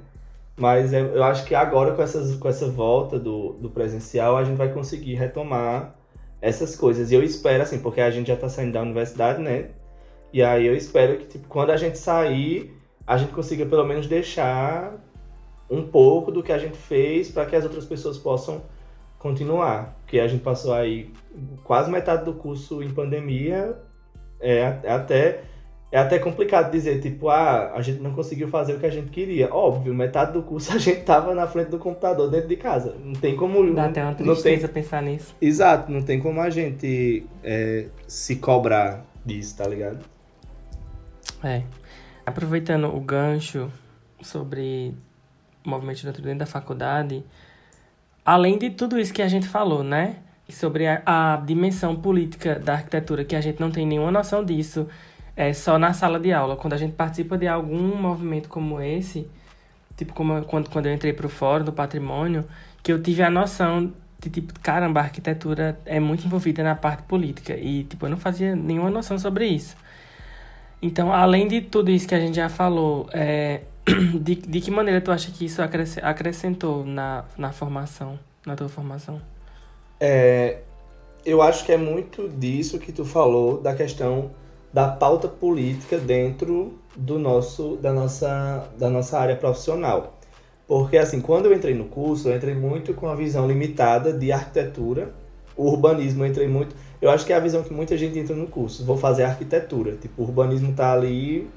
[0.56, 4.58] Mas eu acho que agora, com, essas, com essa volta do, do presencial, a gente
[4.58, 5.96] vai conseguir retomar
[6.42, 7.12] essas coisas.
[7.12, 9.70] E eu espero, assim, porque a gente já tá saindo da universidade, né?
[10.32, 12.76] E aí eu espero que, tipo, quando a gente sair,
[13.06, 14.94] a gente consiga pelo menos deixar
[15.70, 18.62] um pouco do que a gente fez para que as outras pessoas possam
[19.18, 19.98] continuar.
[20.02, 21.12] Porque a gente passou aí
[21.64, 23.78] quase metade do curso em pandemia,
[24.40, 25.44] é até
[25.94, 29.12] é até complicado dizer, tipo, ah, a gente não conseguiu fazer o que a gente
[29.12, 29.54] queria.
[29.54, 32.96] Óbvio, metade do curso a gente tava na frente do computador dentro de casa.
[33.00, 33.76] Não tem como.
[33.76, 34.82] Dá até uma tristeza tem...
[34.82, 35.36] pensar nisso.
[35.40, 40.00] Exato, não tem como a gente é, se cobrar disso, tá ligado?
[41.44, 41.62] É.
[42.26, 43.70] Aproveitando o gancho
[44.20, 44.96] sobre
[45.66, 47.24] movimento dentro da faculdade,
[48.26, 50.18] além de tudo isso que a gente falou, né?
[50.50, 54.88] Sobre a, a dimensão política da arquitetura, que a gente não tem nenhuma noção disso
[55.36, 56.56] é só na sala de aula.
[56.56, 59.28] Quando a gente participa de algum movimento como esse,
[59.98, 62.46] tipo como quando, quando eu entrei para o Fórum do Patrimônio,
[62.82, 67.04] que eu tive a noção de tipo, caramba, a arquitetura é muito envolvida na parte
[67.04, 69.76] política e tipo, eu não fazia nenhuma noção sobre isso.
[70.82, 73.62] Então, além de tudo isso que a gente já falou, é,
[74.22, 75.62] de, de que maneira tu acha que isso
[76.02, 79.22] acrescentou na, na formação, na tua formação?
[80.00, 80.60] É,
[81.26, 84.32] eu acho que é muito disso que tu falou, da questão
[84.72, 90.18] da pauta política dentro do nosso, da, nossa, da nossa área profissional.
[90.68, 94.32] Porque, assim, quando eu entrei no curso, eu entrei muito com a visão limitada de
[94.32, 95.14] arquitetura,
[95.56, 96.76] o urbanismo eu entrei muito...
[97.00, 98.84] Eu acho que é a visão que muita gente entra no curso.
[98.84, 99.98] Vou fazer arquitetura.
[99.98, 101.48] Tipo, o urbanismo tá ali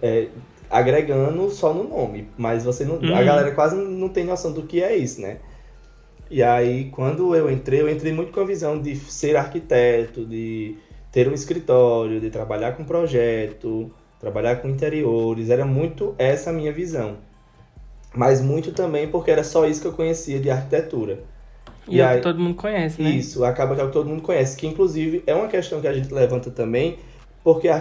[0.00, 0.28] é,
[0.70, 2.28] agregando só no nome.
[2.36, 2.96] Mas você não...
[2.96, 3.14] Uhum.
[3.14, 5.38] A galera quase não tem noção do que é isso, né?
[6.30, 10.76] E aí, quando eu entrei, eu entrei muito com a visão de ser arquiteto, de
[11.12, 16.72] ter um escritório, de trabalhar com projeto, trabalhar com interiores, era muito essa a minha
[16.72, 17.18] visão.
[18.14, 21.24] mas muito também porque era só isso que eu conhecia de arquitetura.
[21.88, 23.10] E, e é o que todo mundo conhece, né?
[23.10, 25.86] Isso, acaba que é o que todo mundo conhece, que inclusive é uma questão que
[25.86, 26.98] a gente levanta também,
[27.46, 27.76] porque a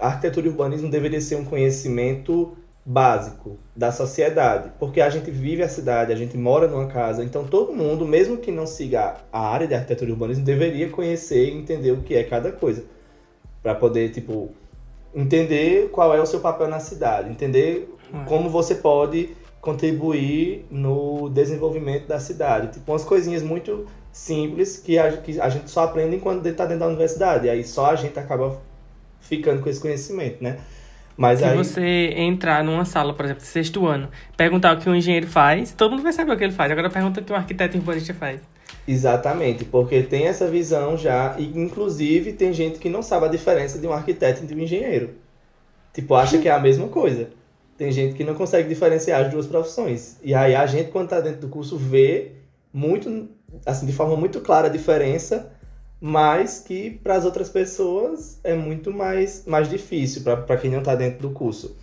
[0.00, 5.68] arquitetura e urbanismo deveria ser um conhecimento básico da sociedade, porque a gente vive a
[5.68, 9.68] cidade, a gente mora numa casa, então todo mundo, mesmo que não siga a área
[9.68, 12.86] de arquitetura e urbanismo, deveria conhecer e entender o que é cada coisa,
[13.62, 14.50] para poder tipo
[15.14, 17.94] entender qual é o seu papel na cidade, entender
[18.26, 25.18] como você pode contribuir no desenvolvimento da cidade, tipo umas coisinhas muito simples que a,
[25.18, 28.18] que a gente só aprende quando está dentro da universidade, e aí só a gente
[28.18, 28.60] acaba
[29.28, 30.58] ficando com esse conhecimento, né?
[31.16, 31.56] Mas Se aí...
[31.56, 35.72] você entrar numa sala, por exemplo, de sexto ano, perguntar o que um engenheiro faz,
[35.72, 36.70] todo mundo vai saber o que ele faz.
[36.72, 38.40] Agora pergunta o que um arquiteto urbanista faz.
[38.86, 43.78] Exatamente, porque tem essa visão já, e inclusive tem gente que não sabe a diferença
[43.78, 45.14] de um arquiteto e de um engenheiro.
[45.92, 47.30] Tipo, acha que é a mesma coisa.
[47.78, 50.18] Tem gente que não consegue diferenciar as duas profissões.
[50.22, 52.32] E aí a gente, quando está dentro do curso, vê
[52.72, 53.28] muito,
[53.64, 55.53] assim, de forma muito clara a diferença
[56.00, 60.94] mas que para as outras pessoas é muito mais, mais difícil, para quem não está
[60.94, 61.76] dentro do curso.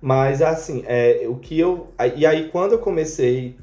[0.00, 1.88] Mas, assim, é, o que eu.
[2.16, 3.56] E aí, quando eu comecei.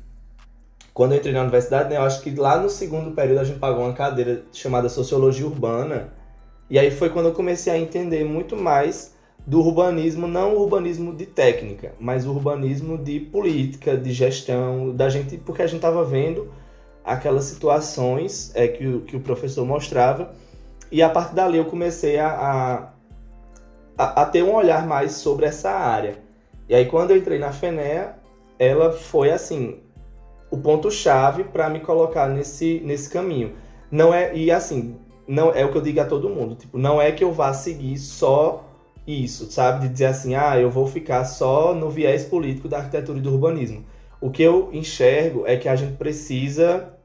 [0.94, 3.60] Quando eu entrei na universidade, né, eu acho que lá no segundo período a gente
[3.60, 6.14] pagou uma cadeira chamada Sociologia Urbana.
[6.70, 11.16] E aí foi quando eu comecei a entender muito mais do urbanismo, não o urbanismo
[11.16, 16.04] de técnica, mas o urbanismo de política, de gestão, da gente, porque a gente estava
[16.04, 16.52] vendo
[17.10, 20.32] aquelas situações é, que, o, que o professor mostrava.
[20.92, 22.92] E a partir dali eu comecei a,
[23.98, 26.20] a, a ter um olhar mais sobre essa área.
[26.68, 28.16] E aí quando eu entrei na FENEA,
[28.58, 29.80] ela foi assim,
[30.52, 33.54] o ponto-chave para me colocar nesse, nesse caminho.
[33.90, 34.96] Não é, e assim,
[35.28, 37.54] não é o que eu digo a todo mundo, tipo, não é que eu vá
[37.54, 38.66] seguir só
[39.08, 39.88] isso, sabe?
[39.88, 43.32] De dizer assim, ah, eu vou ficar só no viés político da arquitetura e do
[43.32, 43.84] urbanismo.
[44.22, 46.99] O que eu enxergo é que a gente precisa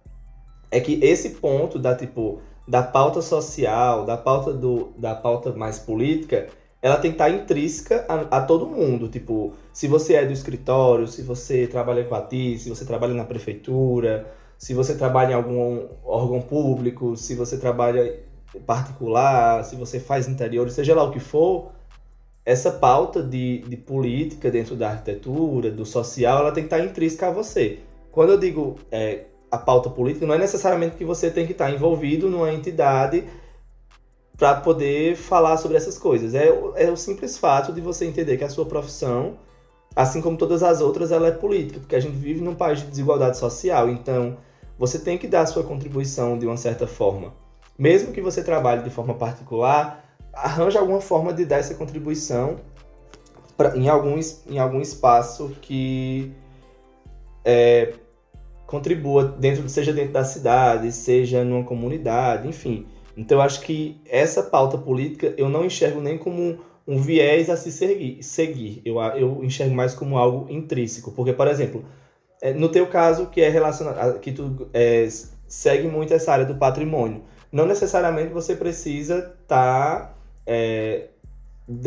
[0.74, 5.78] é que esse ponto da tipo da pauta social, da pauta do da pauta mais
[5.78, 6.48] política,
[6.82, 9.08] ela tem que estar intrínseca a, a, todo mundo.
[9.08, 13.14] Tipo, se você é do escritório, se você trabalha com a TI, se você trabalha
[13.14, 14.26] na prefeitura,
[14.58, 18.20] se você trabalha em algum órgão público, se você trabalha
[18.66, 21.70] particular, se você faz interior, seja lá o que for,
[22.44, 27.28] essa pauta de, de política dentro da arquitetura, do social, ela tem que estar intrínseca
[27.28, 27.78] a você.
[28.10, 29.24] Quando eu digo é,
[29.55, 33.25] a pauta política, não é necessariamente que você tem que estar envolvido numa entidade
[34.37, 36.35] para poder falar sobre essas coisas.
[36.35, 39.38] É, é o simples fato de você entender que a sua profissão,
[39.95, 42.87] assim como todas as outras, ela é política, porque a gente vive num país de
[42.87, 43.88] desigualdade social.
[43.88, 44.37] Então,
[44.79, 47.33] você tem que dar a sua contribuição de uma certa forma.
[47.79, 52.57] Mesmo que você trabalhe de forma particular, arranja alguma forma de dar essa contribuição
[53.57, 56.33] pra, em, algum, em algum espaço que
[57.45, 57.95] é,
[58.74, 62.87] contribua dentro, seja dentro da cidade, seja numa comunidade, enfim.
[63.16, 67.56] Então eu acho que essa pauta política eu não enxergo nem como um, viés a
[67.56, 68.82] se seguir, seguir.
[68.84, 71.84] Eu, eu enxergo mais como algo intrínseco, porque por exemplo,
[72.42, 75.06] é, no teu caso que é relacionado, que tu é,
[75.46, 81.10] segue muito essa área do patrimônio, não necessariamente você precisa estar, tá, é,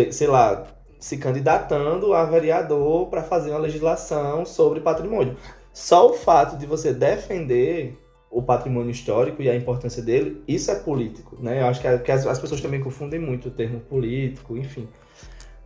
[0.10, 0.65] sei lá,
[0.97, 5.36] se candidatando a vereador para fazer uma legislação sobre patrimônio.
[5.78, 7.96] Só o fato de você defender
[8.32, 11.62] o patrimônio histórico e a importância dele, isso é político, né?
[11.62, 14.88] Eu acho que, que as, as, pessoas também confundem muito o termo político, enfim.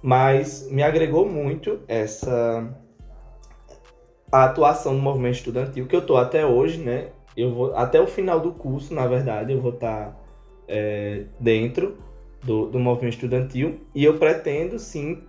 [0.01, 2.69] Mas me agregou muito essa
[4.29, 7.11] a atuação no movimento estudantil que eu tô até hoje, né?
[7.37, 10.17] Eu vou até o final do curso, na verdade, eu vou estar tá,
[10.67, 11.97] é, dentro
[12.43, 15.23] do, do movimento estudantil e eu pretendo sim,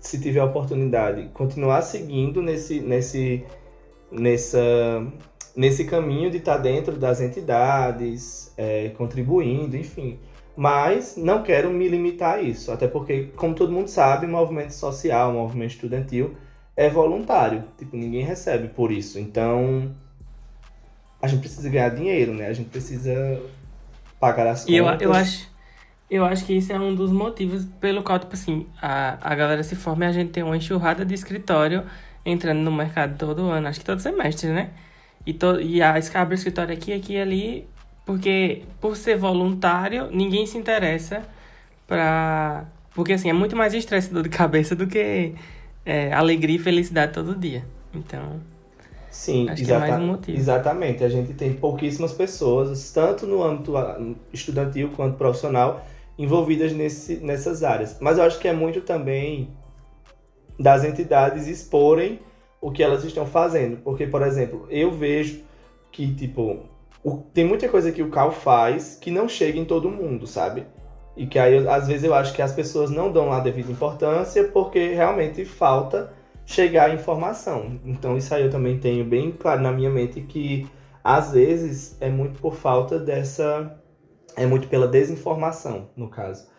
[0.00, 3.44] se tiver oportunidade, continuar seguindo nesse nesse
[4.12, 5.04] nessa,
[5.56, 10.18] nesse caminho de estar dentro das entidades, é, contribuindo, enfim.
[10.56, 15.32] Mas não quero me limitar a isso, até porque, como todo mundo sabe, movimento social,
[15.32, 16.36] movimento estudantil
[16.76, 19.18] é voluntário, tipo, ninguém recebe por isso.
[19.18, 19.94] Então,
[21.20, 22.48] a gente precisa ganhar dinheiro, né?
[22.48, 23.40] A gente precisa
[24.18, 24.74] pagar as contas.
[24.74, 25.50] E eu, eu acho,
[26.10, 29.62] eu acho que isso é um dos motivos pelo qual, tipo assim, a, a galera
[29.62, 31.84] se forma e a gente tem uma enxurrada de escritório
[32.24, 34.70] entrando no mercado todo ano, acho que todo semestre, né?
[35.26, 37.68] E, to, e a abre escritório aqui, aqui e ali,
[38.04, 41.22] porque por ser voluntário, ninguém se interessa
[41.86, 42.64] pra.
[42.94, 45.34] Porque assim, é muito mais estresse dor de cabeça do que
[45.84, 47.64] é, alegria e felicidade todo dia.
[47.94, 48.40] Então.
[49.10, 50.38] Sim, acho que é mais um motivo.
[50.38, 51.04] exatamente.
[51.04, 53.74] A gente tem pouquíssimas pessoas, tanto no âmbito
[54.32, 55.86] estudantil quanto profissional,
[56.18, 57.98] envolvidas nesse, nessas áreas.
[58.00, 59.50] Mas eu acho que é muito também
[60.62, 62.20] das entidades exporem
[62.60, 63.78] o que elas estão fazendo.
[63.78, 65.42] Porque, por exemplo, eu vejo
[65.90, 66.60] que, tipo,
[67.02, 70.64] o, tem muita coisa que o Cal faz que não chega em todo mundo, sabe?
[71.16, 74.44] E que aí, às vezes, eu acho que as pessoas não dão a devida importância
[74.44, 76.12] porque realmente falta
[76.46, 77.80] chegar a informação.
[77.84, 80.66] Então, isso aí eu também tenho bem claro na minha mente que,
[81.02, 83.78] às vezes, é muito por falta dessa.
[84.36, 86.51] É muito pela desinformação, no caso.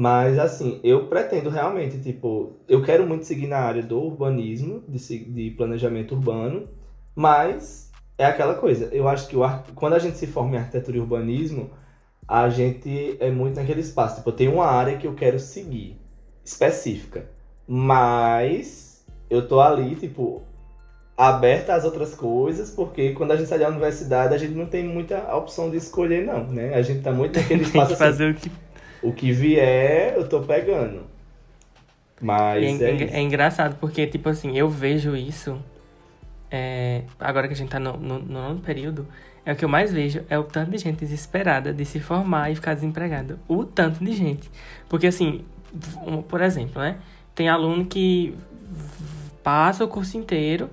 [0.00, 4.98] Mas, assim, eu pretendo realmente, tipo, eu quero muito seguir na área do urbanismo, de,
[4.98, 6.70] de planejamento urbano,
[7.14, 8.86] mas é aquela coisa.
[8.92, 9.42] Eu acho que o,
[9.74, 11.68] quando a gente se forma em arquitetura e urbanismo,
[12.26, 14.16] a gente é muito naquele espaço.
[14.16, 16.00] Tipo, eu tenho uma área que eu quero seguir,
[16.42, 17.26] específica.
[17.68, 20.42] Mas eu tô ali, tipo,
[21.14, 24.82] aberta às outras coisas, porque quando a gente sai da universidade, a gente não tem
[24.82, 26.72] muita opção de escolher, não, né?
[26.72, 28.32] A gente tá muito naquele espaço tem que fazer assim.
[28.32, 28.69] o que
[29.02, 31.02] o que vier, eu tô pegando.
[32.20, 35.58] Mas é, é, é, engraçado, porque, tipo assim, eu vejo isso.
[36.50, 39.06] É, agora que a gente tá no, no, no nono período,
[39.44, 42.50] é o que eu mais vejo, é o tanto de gente desesperada de se formar
[42.50, 43.38] e ficar desempregado.
[43.48, 44.50] O tanto de gente.
[44.88, 45.44] Porque, assim,
[46.28, 46.98] por exemplo, né?
[47.34, 48.36] Tem aluno que
[49.42, 50.68] passa o curso inteiro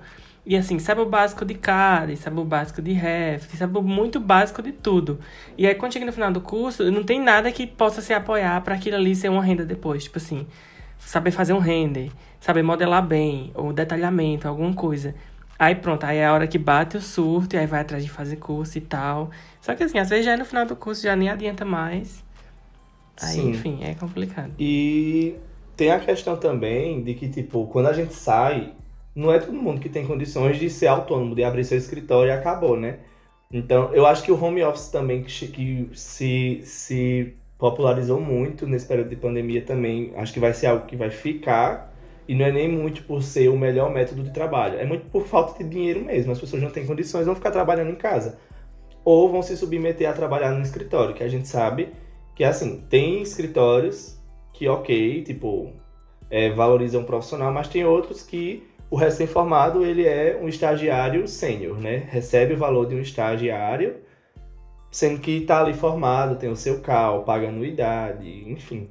[0.48, 4.62] e assim, sabe o básico de CAD, sabe o básico de Ref, sabe muito básico
[4.62, 5.20] de tudo.
[5.58, 8.58] E aí quando chega no final do curso, não tem nada que possa se apoiar
[8.62, 10.04] para aquilo ali ser uma renda depois.
[10.04, 10.46] Tipo assim,
[10.98, 15.14] saber fazer um render, saber modelar bem, ou detalhamento, alguma coisa.
[15.58, 18.08] Aí pronto, aí é a hora que bate o surto e aí vai atrás de
[18.08, 19.30] fazer curso e tal.
[19.60, 22.24] Só que assim, às vezes já é no final do curso, já nem adianta mais.
[23.20, 23.50] Aí, Sim.
[23.50, 24.52] enfim, é complicado.
[24.58, 25.34] E
[25.76, 28.72] tem a questão também de que, tipo, quando a gente sai
[29.18, 32.32] não é todo mundo que tem condições de ser autônomo, de abrir seu escritório e
[32.32, 33.00] acabou, né?
[33.52, 38.86] Então, eu acho que o home office também, que, que se, se popularizou muito nesse
[38.86, 41.92] período de pandemia também, acho que vai ser algo que vai ficar,
[42.28, 45.26] e não é nem muito por ser o melhor método de trabalho, é muito por
[45.26, 46.30] falta de dinheiro mesmo.
[46.30, 48.38] As pessoas não têm condições, vão ficar trabalhando em casa.
[49.04, 51.88] Ou vão se submeter a trabalhar no escritório, que a gente sabe
[52.36, 54.16] que, assim, tem escritórios
[54.52, 55.72] que, ok, tipo,
[56.30, 61.78] é, valorizam o profissional, mas tem outros que o recém-formado ele é um estagiário sênior,
[61.78, 62.08] né?
[62.08, 63.96] Recebe o valor de um estagiário,
[64.90, 68.88] sendo que está ali formado, tem o seu CAL, paga anuidade, enfim.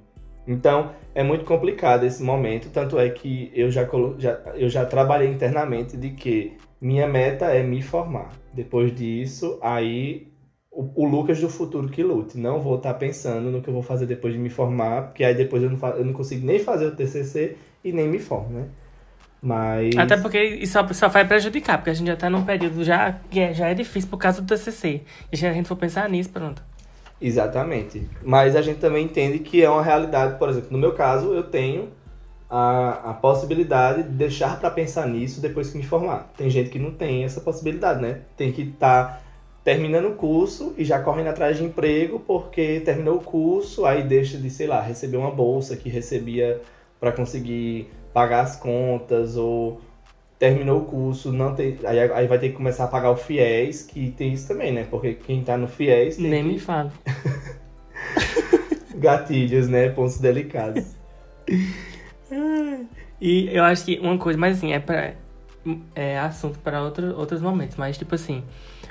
[0.48, 3.88] Então, é muito complicado esse momento, tanto é que eu já,
[4.18, 8.32] já, eu já trabalhei internamente de que minha meta é me formar.
[8.54, 10.32] Depois disso, aí
[10.72, 12.38] o, o Lucas do futuro que lute.
[12.38, 15.24] Não vou estar tá pensando no que eu vou fazer depois de me formar, porque
[15.24, 18.60] aí depois eu não, eu não consigo nem fazer o TCC e nem me formo,
[18.60, 18.68] né?
[19.42, 19.96] Mas...
[19.96, 23.18] Até porque isso só, só vai prejudicar, porque a gente já tá num período já
[23.30, 25.02] que é, já é difícil por causa do TCC.
[25.32, 26.62] E se a gente for pensar nisso, pronto.
[27.22, 28.08] Exatamente.
[28.24, 31.44] Mas a gente também entende que é uma realidade, por exemplo, no meu caso, eu
[31.44, 31.90] tenho
[32.50, 36.32] a, a possibilidade de deixar para pensar nisso depois que me formar.
[36.38, 38.22] Tem gente que não tem essa possibilidade, né?
[38.36, 39.22] Tem que estar tá
[39.64, 44.38] terminando o curso e já correndo atrás de emprego porque terminou o curso, aí deixa
[44.38, 46.62] de, sei lá, receber uma bolsa que recebia
[47.00, 49.80] para conseguir pagar as contas ou
[50.40, 53.84] terminou o curso, não tem, aí, aí vai ter que começar a pagar o FIES,
[53.84, 54.88] que tem isso também, né?
[54.90, 56.50] Porque quem tá no FIES Nem que...
[56.54, 56.92] me fala.
[58.98, 59.90] Gatilhos, né?
[59.90, 60.96] Pontos delicados.
[63.22, 65.14] e eu acho que uma coisa, mas assim, é para
[65.94, 68.44] é assunto para outro, outros momentos, mas tipo assim,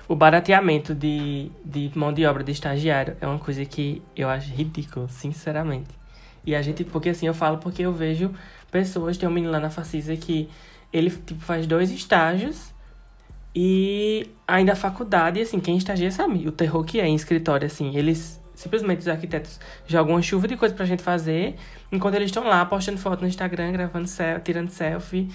[0.06, 4.54] o barateamento de, de mão de obra de estagiário é uma coisa que eu acho
[4.54, 6.05] ridículo, sinceramente.
[6.46, 8.30] E a gente, porque assim, eu falo porque eu vejo
[8.70, 9.18] pessoas.
[9.18, 10.48] Tem um menino lá na Facisa que
[10.92, 12.72] ele tipo, faz dois estágios
[13.58, 17.96] e ainda a faculdade, assim, quem estagia sabe o terror que é em escritório, assim.
[17.96, 21.56] Eles, simplesmente, os arquitetos jogam uma chuva de coisa pra gente fazer,
[21.90, 24.06] enquanto eles estão lá postando foto no Instagram, gravando
[24.44, 25.30] tirando selfie,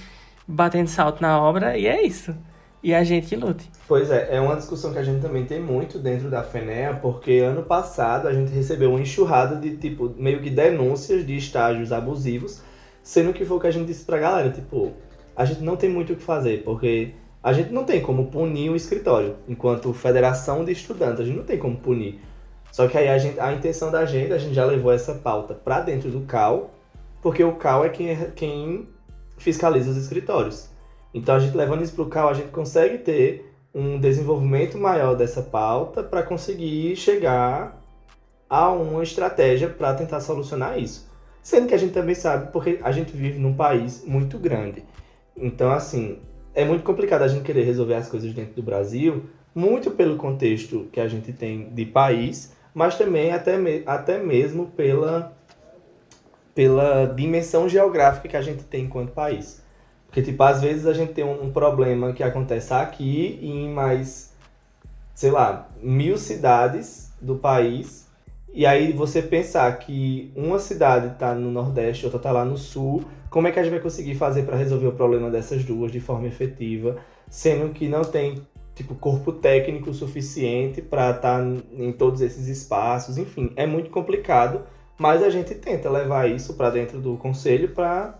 [0.47, 2.35] batendo salto na obra, e é isso.
[2.83, 3.69] E a gente que lute.
[3.87, 7.39] Pois é, é uma discussão que a gente também tem muito dentro da FENEA, porque
[7.39, 12.61] ano passado a gente recebeu uma enxurrada de, tipo, meio que denúncias de estágios abusivos
[13.03, 14.93] Sendo que foi o que a gente disse pra galera, tipo,
[15.35, 18.69] a gente não tem muito o que fazer, porque a gente não tem como punir
[18.69, 22.21] o escritório, enquanto federação de estudantes, a gente não tem como punir.
[22.71, 25.53] Só que aí a, gente, a intenção da gente, a gente já levou essa pauta
[25.53, 26.71] para dentro do CAL,
[27.21, 28.87] porque o CAL é quem, é quem
[29.37, 30.69] fiscaliza os escritórios.
[31.13, 35.15] Então a gente levando isso para o CAL, a gente consegue ter um desenvolvimento maior
[35.15, 37.79] dessa pauta para conseguir chegar
[38.49, 41.09] a uma estratégia para tentar solucionar isso.
[41.41, 44.83] Sendo que a gente também sabe, porque a gente vive num país muito grande.
[45.35, 46.19] Então, assim,
[46.53, 50.87] é muito complicado a gente querer resolver as coisas dentro do Brasil, muito pelo contexto
[50.91, 55.33] que a gente tem de país, mas também até, me, até mesmo pela,
[56.53, 59.61] pela dimensão geográfica que a gente tem enquanto país.
[60.11, 64.33] Porque, tipo, às vezes a gente tem um, problema que acontece aqui e em mais,
[65.15, 68.09] sei lá, mil cidades do país.
[68.53, 73.05] E aí você pensar que uma cidade está no Nordeste, outra está lá no Sul,
[73.29, 76.01] como é que a gente vai conseguir fazer para resolver o problema dessas duas de
[76.01, 76.97] forma efetiva,
[77.29, 78.45] sendo que não tem
[78.75, 84.63] tipo corpo técnico suficiente para estar tá em todos esses espaços, enfim, é muito complicado,
[84.97, 88.19] mas a gente tenta levar isso para dentro do conselho para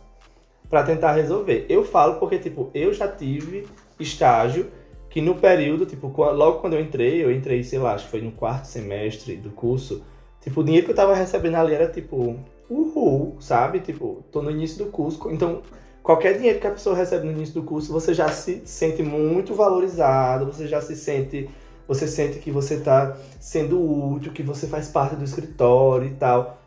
[0.72, 1.66] para tentar resolver.
[1.68, 3.68] Eu falo porque, tipo, eu já tive
[4.00, 4.72] estágio
[5.10, 8.22] que no período, tipo, logo quando eu entrei, eu entrei, sei lá, acho que foi
[8.22, 10.02] no quarto semestre do curso,
[10.40, 12.38] tipo, o dinheiro que eu tava recebendo ali era, tipo,
[12.70, 13.82] uhul, sabe?
[13.82, 15.62] Tipo, tô no início do curso, então
[16.02, 19.54] qualquer dinheiro que a pessoa recebe no início do curso, você já se sente muito
[19.54, 21.50] valorizado, você já se sente,
[21.86, 23.78] você sente que você tá sendo
[24.14, 26.61] útil, que você faz parte do escritório e tal.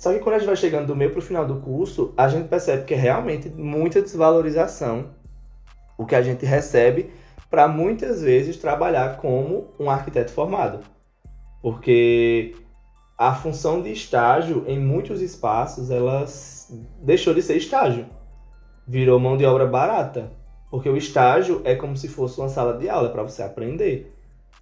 [0.00, 2.26] Só que quando a gente vai chegando do meio para o final do curso, a
[2.26, 5.10] gente percebe que é realmente muita desvalorização
[5.98, 7.10] o que a gente recebe
[7.50, 10.80] para muitas vezes trabalhar como um arquiteto formado.
[11.60, 12.56] Porque
[13.18, 16.24] a função de estágio em muitos espaços ela
[17.02, 18.06] deixou de ser estágio.
[18.88, 20.32] Virou mão de obra barata.
[20.70, 24.18] Porque o estágio é como se fosse uma sala de aula para você aprender.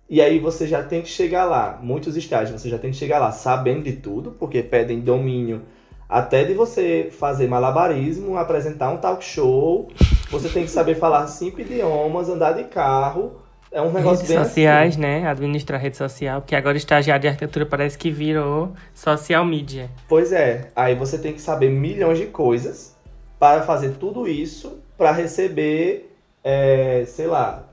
[0.09, 3.18] E aí você já tem que chegar lá, muitos estágios, você já tem que chegar
[3.18, 5.62] lá sabendo de tudo, porque pedem domínio
[6.09, 9.88] até de você fazer malabarismo, apresentar um talk show,
[10.30, 13.42] você tem que saber falar cinco idiomas, andar de carro.
[13.70, 15.02] É um negócio redes bem sociais, assim.
[15.02, 15.28] né?
[15.28, 19.90] Administrar rede social, porque agora estagiário de arquitetura parece que virou social media.
[20.09, 22.96] Pois é, aí você tem que saber milhões de coisas
[23.38, 26.11] para fazer tudo isso para receber,
[26.42, 27.67] é, sei lá,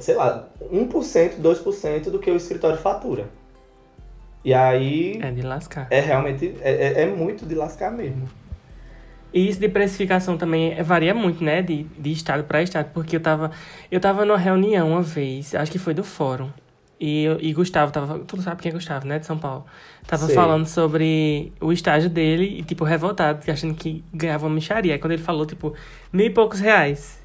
[0.00, 3.26] sei lá, 1%, 2% do que o escritório fatura.
[4.44, 5.20] E aí.
[5.22, 5.86] É de lascar.
[5.90, 6.54] É realmente.
[6.60, 8.28] É, é, é muito de lascar mesmo.
[9.32, 11.62] E isso de precificação também varia muito, né?
[11.62, 12.90] De, de estado para estado.
[12.92, 13.50] Porque eu tava,
[13.90, 16.50] eu tava numa reunião uma vez, acho que foi do fórum.
[17.00, 18.18] E, e Gustavo tava.
[18.20, 19.18] Tu sabe quem é Gustavo, né?
[19.18, 19.64] De São Paulo.
[20.06, 20.34] Tava Sei.
[20.34, 24.92] falando sobre o estágio dele e, tipo, revoltado, achando que ganhava uma micharia.
[24.92, 25.74] Aí quando ele falou, tipo,
[26.12, 27.20] mil e poucos reais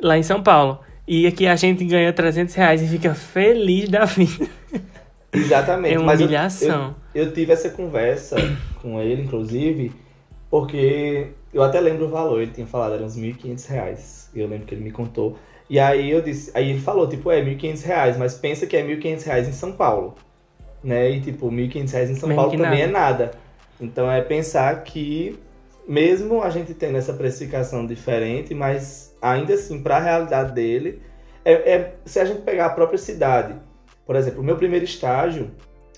[0.00, 0.80] lá em São Paulo.
[1.10, 4.46] E aqui a gente ganha 300 reais e fica feliz da vida.
[5.32, 5.94] Exatamente.
[5.94, 6.94] É uma Mas humilhação.
[7.14, 8.36] Eu, eu, eu, tive essa conversa
[8.82, 9.90] com ele, inclusive,
[10.50, 12.42] porque eu até lembro o valor.
[12.42, 14.30] Ele tinha falado, eram uns 1.500 reais.
[14.34, 15.38] Eu lembro que ele me contou.
[15.70, 18.84] E aí eu disse, aí ele falou, tipo, é 1.500 reais, mas pensa que é
[18.84, 20.14] 1.500 reais em São Paulo.
[20.84, 21.12] Né?
[21.12, 22.82] E tipo, 1.500 reais em São Paulo também nada.
[22.82, 23.30] é nada.
[23.80, 25.38] Então é pensar que
[25.88, 31.02] mesmo a gente tendo essa precificação diferente, mas ainda assim, para a realidade dele,
[31.44, 33.54] é, é, se a gente pegar a própria cidade,
[34.04, 35.50] por exemplo, o meu primeiro estágio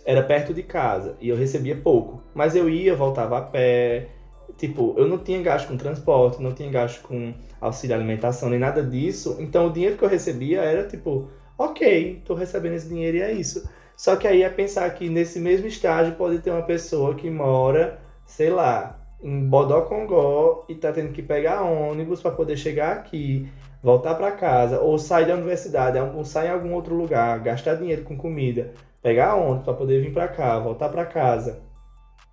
[0.04, 4.08] era perto de casa e eu recebia pouco, mas eu ia, voltava a pé,
[4.56, 8.82] tipo, eu não tinha gasto com transporte, não tinha gasto com auxílio alimentação, nem nada
[8.82, 13.22] disso, então o dinheiro que eu recebia era tipo, ok, tô recebendo esse dinheiro e
[13.22, 13.68] é isso.
[13.96, 18.00] Só que aí é pensar que nesse mesmo estágio pode ter uma pessoa que mora,
[18.24, 23.48] sei lá, em Bodocongó e tá tendo que pegar ônibus para poder chegar aqui,
[23.82, 28.02] voltar para casa, ou sair da universidade, ou sair em algum outro lugar, gastar dinheiro
[28.02, 31.60] com comida, pegar ônibus para poder vir para cá, voltar para casa.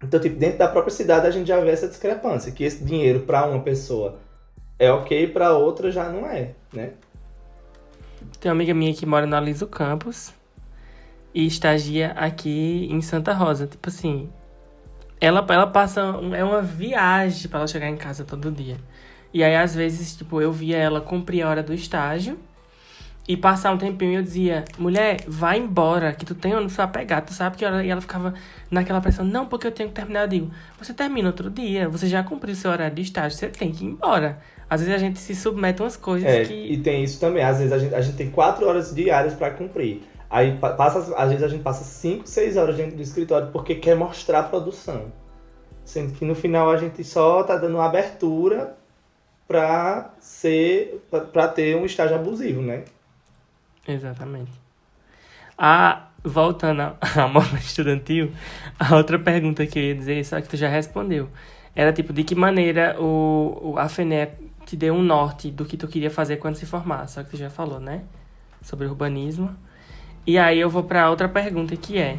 [0.03, 3.21] Então, tipo, dentro da própria cidade a gente já vê essa discrepância, que esse dinheiro
[3.21, 4.19] para uma pessoa
[4.79, 6.91] é ok, para outra já não é, né?
[8.39, 10.33] Tem uma amiga minha que mora na Liso Campos
[11.33, 13.65] e estagia aqui em Santa Rosa.
[13.65, 14.29] Tipo assim,
[15.19, 16.01] ela, ela passa.
[16.35, 18.77] É uma viagem para ela chegar em casa todo dia.
[19.33, 22.37] E aí, às vezes, tipo, eu via ela cumprir a hora do estágio.
[23.27, 26.87] E passar um tempinho e eu dizia, mulher, vai embora, que tu tem onde pra
[26.87, 27.83] pegar, tu sabe que hora.
[27.83, 28.33] E ela ficava
[28.71, 30.21] naquela pressão, não, porque eu tenho que terminar.
[30.21, 33.69] Eu digo, você termina outro dia, você já cumpriu seu horário de estágio, você tem
[33.69, 34.39] que ir embora.
[34.69, 36.53] Às vezes a gente se submete a umas coisas é, que.
[36.53, 39.51] E tem isso também, às vezes a gente, a gente tem quatro horas diárias para
[39.51, 40.03] cumprir.
[40.29, 43.95] Aí passa, às vezes a gente passa 5, 6 horas dentro do escritório porque quer
[43.95, 45.11] mostrar a produção.
[45.85, 48.75] Sendo que no final a gente só tá dando uma abertura
[49.47, 52.83] para ser para ter um estágio abusivo, né?
[53.87, 54.51] Exatamente.
[55.57, 58.33] A, voltando ao movimento estudantil,
[58.77, 61.29] a outra pergunta que eu ia dizer, só que tu já respondeu,
[61.73, 64.27] era tipo, de que maneira o, o, a FENE
[64.65, 67.37] te deu um norte do que tu queria fazer quando se formar, só que tu
[67.37, 68.03] já falou, né?
[68.61, 69.55] Sobre urbanismo.
[70.27, 72.17] E aí eu vou para outra pergunta que é,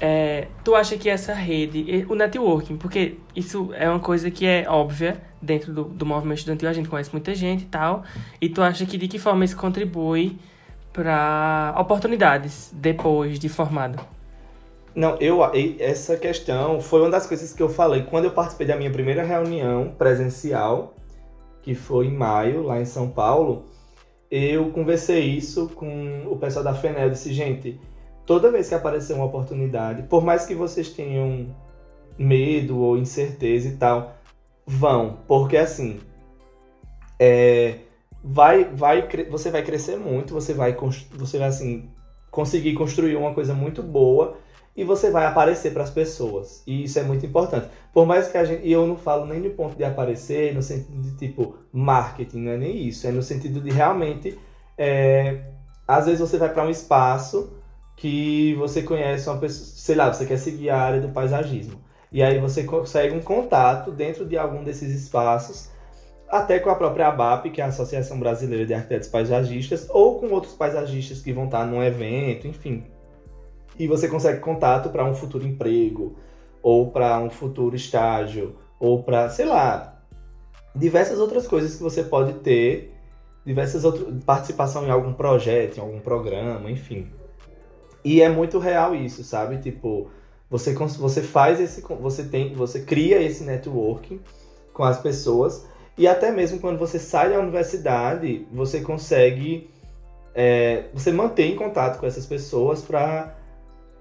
[0.00, 4.66] é, tu acha que essa rede, o networking, porque isso é uma coisa que é
[4.68, 8.04] óbvia dentro do, do movimento estudantil, a gente conhece muita gente e tal,
[8.40, 10.38] e tu acha que de que forma isso contribui
[10.92, 13.98] para oportunidades depois de formado?
[14.94, 15.40] Não, eu
[15.78, 19.22] essa questão foi uma das coisas que eu falei quando eu participei da minha primeira
[19.24, 20.94] reunião presencial,
[21.62, 23.66] que foi em maio, lá em São Paulo.
[24.30, 27.80] Eu conversei isso com o pessoal da FENEL, disse, gente,
[28.24, 31.54] toda vez que aparecer uma oportunidade, por mais que vocês tenham
[32.18, 34.16] medo ou incerteza e tal,
[34.66, 36.00] vão, porque assim,
[37.18, 37.78] é,
[38.22, 40.76] vai, vai, você vai crescer muito, você vai,
[41.12, 41.88] você vai assim
[42.30, 44.36] conseguir construir uma coisa muito boa
[44.76, 46.62] e você vai aparecer para as pessoas.
[46.66, 47.68] E isso é muito importante.
[47.92, 48.66] Por mais que a gente.
[48.66, 52.52] E eu não falo nem no ponto de aparecer, no sentido de tipo marketing, não
[52.52, 53.06] é nem isso.
[53.06, 54.38] É no sentido de realmente.
[54.76, 55.44] É,
[55.88, 57.56] às vezes você vai para um espaço
[57.96, 59.66] que você conhece uma pessoa.
[59.66, 61.80] Sei lá, você quer seguir a área do paisagismo.
[62.12, 65.70] E aí você consegue um contato dentro de algum desses espaços,
[66.28, 70.28] até com a própria ABAP, que é a Associação Brasileira de Arquitetos Paisagistas, ou com
[70.28, 72.84] outros paisagistas que vão estar num evento, enfim
[73.78, 76.16] e você consegue contato para um futuro emprego,
[76.62, 80.02] ou para um futuro estágio, ou para, sei lá,
[80.74, 82.92] diversas outras coisas que você pode ter,
[83.44, 87.10] diversas outras participação em algum projeto, em algum programa, enfim.
[88.04, 89.58] E é muito real isso, sabe?
[89.58, 90.10] Tipo,
[90.50, 94.20] você você faz esse você tem, você cria esse networking
[94.72, 95.66] com as pessoas
[95.98, 99.70] e até mesmo quando você sai da universidade, você consegue
[100.34, 103.34] é, você mantém contato com essas pessoas para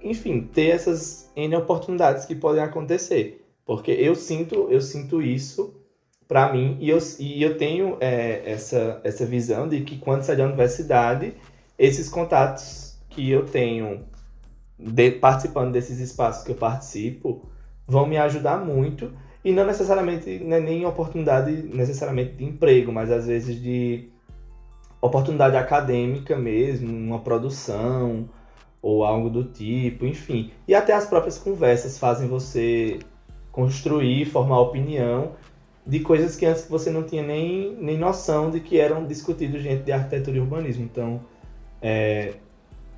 [0.06, 3.44] enfim, ter essas N oportunidades que podem acontecer.
[3.66, 5.76] Porque eu sinto, eu sinto isso
[6.28, 10.38] para mim e eu, e eu tenho é, essa, essa visão de que quando sair
[10.38, 11.34] da universidade,
[11.78, 14.06] esses contatos que eu tenho
[14.78, 17.50] de, participando desses espaços que eu participo
[17.88, 19.12] vão me ajudar muito
[19.44, 24.10] e não necessariamente é nem oportunidade necessariamente de emprego, mas às vezes de
[25.02, 28.28] oportunidade acadêmica mesmo, uma produção,
[28.86, 30.52] ou algo do tipo, enfim.
[30.68, 33.00] E até as próprias conversas fazem você
[33.52, 35.32] construir, formar opinião
[35.84, 39.86] de coisas que antes você não tinha nem, nem noção de que eram discutidos dentro
[39.86, 40.84] de arquitetura e urbanismo.
[40.84, 41.20] Então,
[41.82, 42.36] é,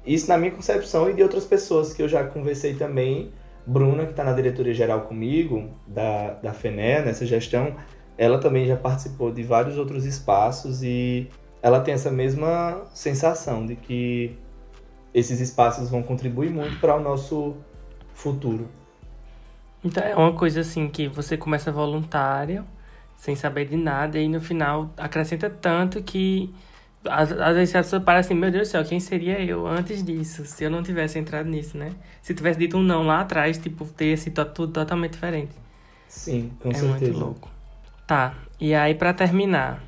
[0.06, 3.32] isso na minha concepção e de outras pessoas que eu já conversei também.
[3.66, 7.74] Bruna, que está na diretoria geral comigo, da, da FENE, nessa gestão,
[8.18, 11.30] ela também já participou de vários outros espaços e
[11.62, 14.38] ela tem essa mesma sensação de que
[15.18, 17.56] esses espaços vão contribuir muito para o nosso
[18.14, 18.70] futuro.
[19.84, 22.64] Então é uma coisa assim que você começa voluntário,
[23.16, 26.54] sem saber de nada, e no final acrescenta tanto que
[27.10, 30.46] às, vezes a pessoa para assim, meu Deus do céu, quem seria eu antes disso,
[30.46, 31.94] se eu não tivesse entrado nisso, né?
[32.22, 35.56] Se tivesse dito um não lá atrás, tipo, teria sido tudo totalmente diferente.
[36.08, 37.06] Sim, com é certeza.
[37.06, 37.50] É muito louco.
[38.06, 39.82] Tá, e aí para terminar,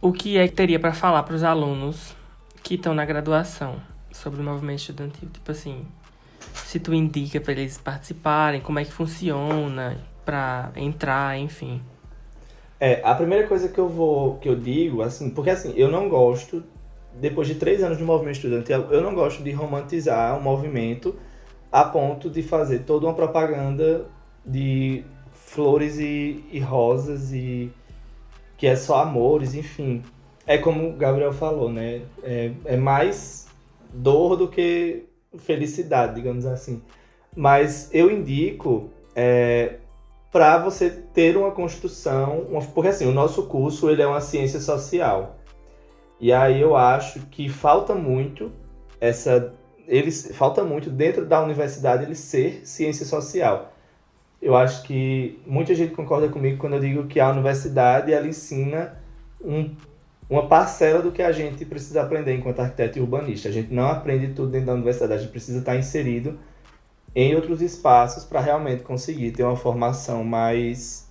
[0.00, 2.19] o que é que teria para falar para os alunos
[2.62, 3.80] que estão na graduação
[4.12, 5.28] sobre o movimento estudantil.
[5.32, 5.86] Tipo assim,
[6.54, 11.80] se tu indica para eles participarem, como é que funciona para entrar, enfim.
[12.78, 16.08] É, a primeira coisa que eu vou, que eu digo, assim, porque assim, eu não
[16.08, 16.62] gosto,
[17.14, 21.14] depois de três anos de movimento estudantil, eu não gosto de romantizar o movimento
[21.70, 24.06] a ponto de fazer toda uma propaganda
[24.44, 27.70] de flores e, e rosas e
[28.56, 30.02] que é só amores, enfim
[30.50, 32.02] é como o Gabriel falou, né?
[32.24, 33.46] É, é mais
[33.94, 35.04] dor do que
[35.38, 36.82] felicidade, digamos assim.
[37.36, 39.76] Mas eu indico é,
[40.32, 44.58] para você ter uma construção, uma, porque assim, o nosso curso ele é uma ciência
[44.58, 45.36] social.
[46.18, 48.50] E aí eu acho que falta muito
[49.00, 49.54] essa
[49.86, 53.72] eles falta muito dentro da universidade ele ser ciência social.
[54.42, 58.98] Eu acho que muita gente concorda comigo quando eu digo que a universidade ela ensina
[59.40, 59.76] um
[60.30, 63.48] uma parcela do que a gente precisa aprender enquanto arquiteto e urbanista.
[63.48, 66.38] A gente não aprende tudo dentro da universidade, a gente precisa estar inserido
[67.12, 71.10] em outros espaços para realmente conseguir ter uma formação mais,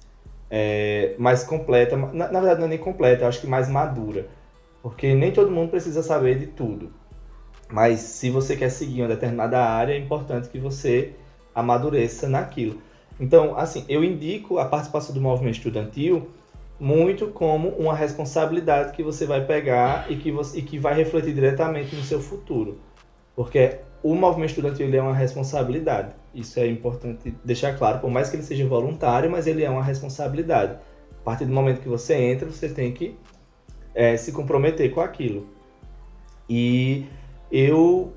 [0.49, 1.97] é, mais completa.
[1.97, 4.29] Na, na, verdade, não é nem completa, eu acho que mais madura.
[4.81, 6.93] Porque nem todo mundo precisa saber de tudo.
[7.69, 11.13] Mas se você quer seguir uma determinada área, é importante que você
[11.53, 12.81] amadureça naquilo.
[13.19, 16.29] Então, assim, eu indico a participação do movimento estudantil
[16.79, 21.33] muito como uma responsabilidade que você vai pegar e que, você, e que vai refletir
[21.33, 22.79] diretamente no seu futuro.
[23.35, 26.13] Porque o movimento estudantil é uma responsabilidade.
[26.33, 29.83] Isso é importante deixar claro, por mais que ele seja voluntário, mas ele é uma
[29.83, 30.77] responsabilidade.
[31.19, 33.17] A partir do momento que você entra, você tem que
[33.93, 35.47] é, se comprometer com aquilo.
[36.49, 37.05] E
[37.51, 38.13] eu,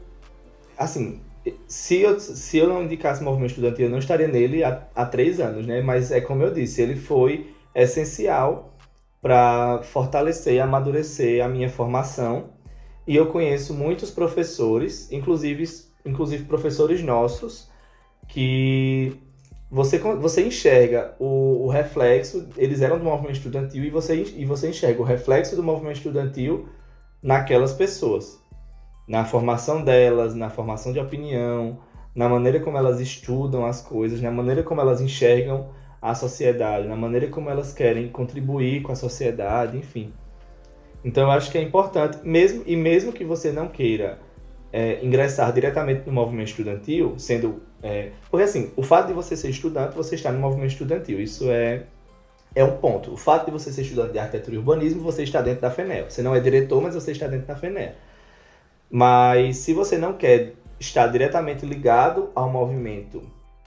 [0.79, 1.21] assim,
[1.67, 5.05] se eu, se eu não indicasse o movimento estudantil, eu não estaria nele há, há
[5.05, 5.81] três anos, né?
[5.83, 8.77] Mas é como eu disse, ele foi essencial
[9.21, 12.51] para fortalecer e amadurecer a minha formação.
[13.07, 15.65] E eu conheço muitos professores, inclusive
[16.05, 17.71] inclusive professores nossos,
[18.29, 19.17] que
[19.71, 24.69] você, você enxerga o, o, reflexo, eles eram do movimento estudantil e você, e você
[24.69, 26.69] enxerga o reflexo do movimento estudantil
[27.23, 28.39] naquelas pessoas.
[29.09, 31.79] Na formação delas, na formação de opinião,
[32.15, 35.71] na maneira como elas estudam as coisas, na maneira como elas enxergam
[36.03, 40.13] a sociedade, na maneira como elas querem contribuir com a sociedade, enfim.
[41.05, 44.19] Então eu acho que é importante, mesmo e mesmo que você não queira
[44.73, 49.51] é, ingressar diretamente no movimento estudantil, sendo é, porque assim, o fato de você ser
[49.51, 51.21] estudante, você está no movimento estudantil.
[51.21, 51.85] Isso é,
[52.55, 53.13] é um ponto.
[53.13, 56.09] O fato de você ser estudante de arquitetura e urbanismo, você está dentro da FENEA.
[56.09, 57.97] Você não é diretor, mas você está dentro da FENEA.
[58.89, 63.23] Mas se você não quer estar diretamente ligado ao movimento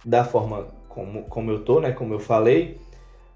[0.05, 2.79] da forma como, como eu tô, né, como eu falei,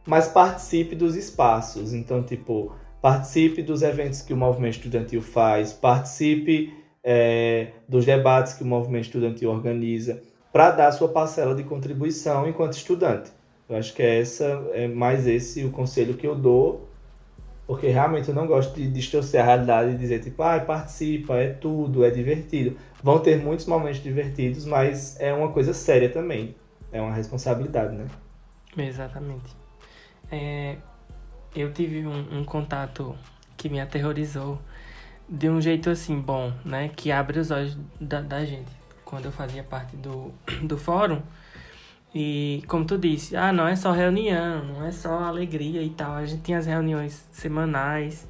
[0.07, 1.93] mas participe dos espaços.
[1.93, 8.63] Então, tipo, participe dos eventos que o movimento estudantil faz, participe é, dos debates que
[8.63, 13.29] o movimento estudantil organiza para dar sua parcela de contribuição enquanto estudante.
[13.69, 16.89] Eu acho que é essa é mais esse o conselho que eu dou,
[17.67, 21.49] porque realmente eu não gosto de distorcer a realidade e dizer tipo, ah, participa, é
[21.49, 22.75] tudo, é divertido.
[23.03, 26.55] Vão ter muitos momentos divertidos, mas é uma coisa séria também.
[26.91, 28.07] É uma responsabilidade, né?
[28.77, 29.55] Exatamente.
[30.31, 30.77] É,
[31.55, 33.15] eu tive um, um contato
[33.57, 34.59] que me aterrorizou
[35.27, 36.89] de um jeito assim bom, né?
[36.95, 38.71] Que abre os olhos da, da gente
[39.05, 40.31] quando eu fazia parte do,
[40.63, 41.21] do fórum.
[42.13, 46.13] E como tu disse, ah, não é só reunião, não é só alegria e tal.
[46.13, 48.27] A gente tinha as reuniões semanais.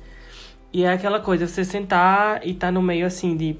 [0.71, 3.57] E é aquela coisa, você sentar e tá no meio assim de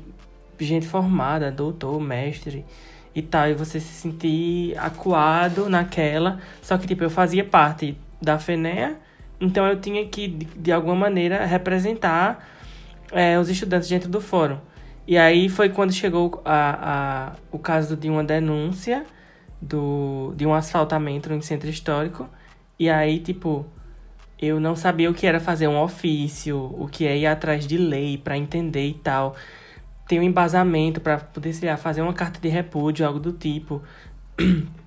[0.59, 2.65] gente formada, doutor, mestre
[3.13, 6.39] e tal, e você se sentir acuado naquela.
[6.61, 8.97] Só que, tipo, eu fazia parte da FENEA,
[9.39, 12.47] então eu tinha que, de, alguma maneira, representar
[13.11, 14.57] é, os estudantes dentro do fórum.
[15.07, 19.05] E aí foi quando chegou a, a, o caso de uma denúncia
[19.61, 22.29] do, de um asfaltamento no centro histórico.
[22.77, 23.65] E aí, tipo,
[24.41, 27.77] eu não sabia o que era fazer um ofício, o que é ir atrás de
[27.77, 29.35] lei para entender e tal.
[30.09, 33.81] Ter um embasamento para poder, sei lá, fazer uma carta de repúdio, algo do tipo.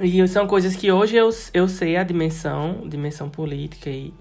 [0.00, 4.14] E são coisas que hoje eu, eu sei a dimensão, dimensão política e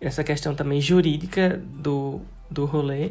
[0.00, 3.10] essa questão também jurídica do, do rolê,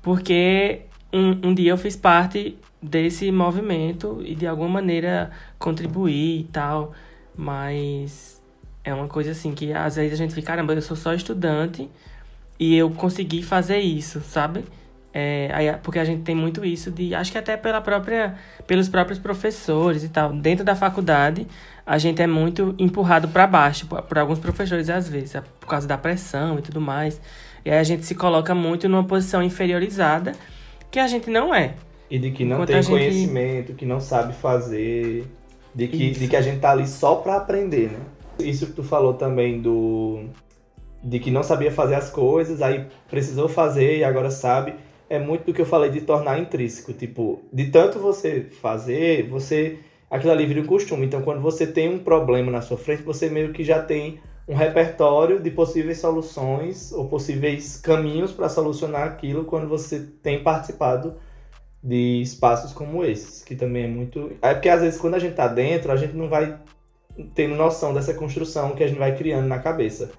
[0.00, 6.44] porque um, um dia eu fiz parte desse movimento e de alguma maneira contribuir e
[6.44, 6.92] tal,
[7.36, 8.42] mas
[8.82, 11.90] é uma coisa assim que às vezes a gente fica, caramba, eu sou só estudante
[12.58, 14.64] e eu consegui fazer isso, sabe?
[15.16, 18.34] É, porque a gente tem muito isso de, acho que até pela própria,
[18.66, 20.32] pelos próprios professores e tal.
[20.32, 21.46] Dentro da faculdade,
[21.86, 25.86] a gente é muito empurrado para baixo por, por, alguns professores às vezes, por causa
[25.86, 27.20] da pressão e tudo mais.
[27.64, 30.32] E aí a gente se coloca muito numa posição inferiorizada
[30.90, 31.74] que a gente não é.
[32.10, 32.90] E de que não Enquanto tem gente...
[32.90, 35.26] conhecimento, que não sabe fazer,
[35.72, 38.00] de que, de que a gente tá ali só para aprender, né?
[38.40, 40.24] Isso que tu falou também do
[41.04, 44.74] de que não sabia fazer as coisas, aí precisou fazer e agora sabe,
[45.14, 49.78] é muito do que eu falei de tornar intrínseco, tipo, de tanto você fazer, você
[50.10, 51.06] aquilo ali vira um costume.
[51.06, 54.54] Então, quando você tem um problema na sua frente, você meio que já tem um
[54.54, 61.16] repertório de possíveis soluções ou possíveis caminhos para solucionar aquilo quando você tem participado
[61.82, 64.32] de espaços como esses, que também é muito.
[64.40, 66.58] É porque às vezes quando a gente está dentro, a gente não vai
[67.34, 70.12] tendo noção dessa construção que a gente vai criando na cabeça.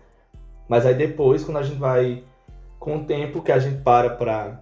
[0.68, 2.24] Mas aí depois, quando a gente vai,
[2.80, 4.62] com o tempo que a gente para para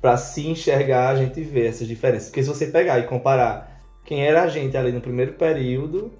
[0.00, 2.28] para se enxergar, a gente vê essas diferenças.
[2.28, 6.12] Porque se você pegar e comparar quem era a gente ali no primeiro período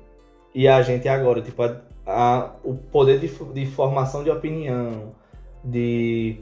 [0.54, 5.14] e a gente agora, tipo, a, a, o poder de, de formação de opinião,
[5.64, 6.40] de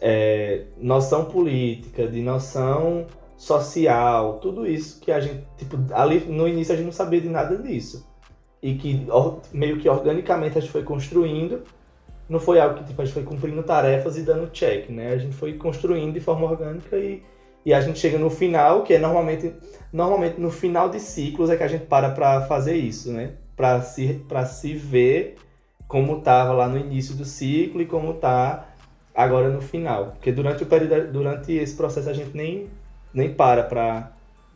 [0.00, 3.06] é, noção política, de noção
[3.36, 7.28] social, tudo isso que a gente, tipo, ali no início a gente não sabia de
[7.28, 8.06] nada disso.
[8.62, 9.06] E que
[9.52, 11.62] meio que organicamente a gente foi construindo,
[12.28, 15.12] não foi algo que tipo, a gente foi cumprindo tarefas e dando check, né?
[15.12, 17.22] A gente foi construindo de forma orgânica e,
[17.64, 19.52] e a gente chega no final, que é normalmente,
[19.92, 23.34] normalmente no final de ciclos é que a gente para para fazer isso, né?
[23.56, 25.36] para se, se ver
[25.86, 28.68] como estava lá no início do ciclo e como está
[29.14, 30.12] agora no final.
[30.12, 32.68] Porque durante, o período, durante esse processo a gente nem,
[33.12, 33.62] nem para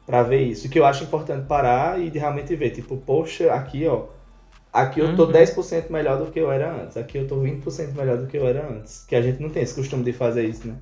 [0.06, 0.66] para ver isso.
[0.66, 4.06] O que eu acho importante parar e realmente ver, tipo, poxa, aqui ó,
[4.72, 5.32] aqui eu tô uhum.
[5.32, 8.46] 10% melhor do que eu era antes, aqui eu tô 20% melhor do que eu
[8.46, 9.04] era antes.
[9.06, 10.74] Que a gente não tem esse costume de fazer isso, né?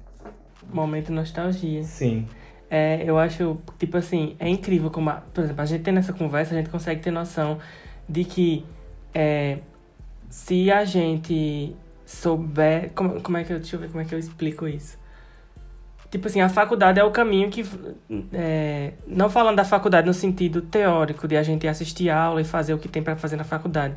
[0.73, 1.83] Momento nostalgia.
[1.83, 2.27] Sim.
[2.69, 6.13] É, eu acho, tipo assim, é incrível como, a, por exemplo, a gente tendo essa
[6.13, 7.59] conversa, a gente consegue ter noção
[8.09, 8.67] de que
[9.15, 9.59] é,
[10.29, 11.75] se a gente
[12.05, 12.91] souber.
[12.95, 13.59] Como, como é que eu.
[13.59, 14.99] Deixa eu ver como é que eu explico isso.
[16.17, 17.63] Tipo assim, a faculdade é o caminho que.
[18.33, 22.73] É, não falando da faculdade no sentido teórico, de a gente assistir aula e fazer
[22.73, 23.95] o que tem para fazer na faculdade.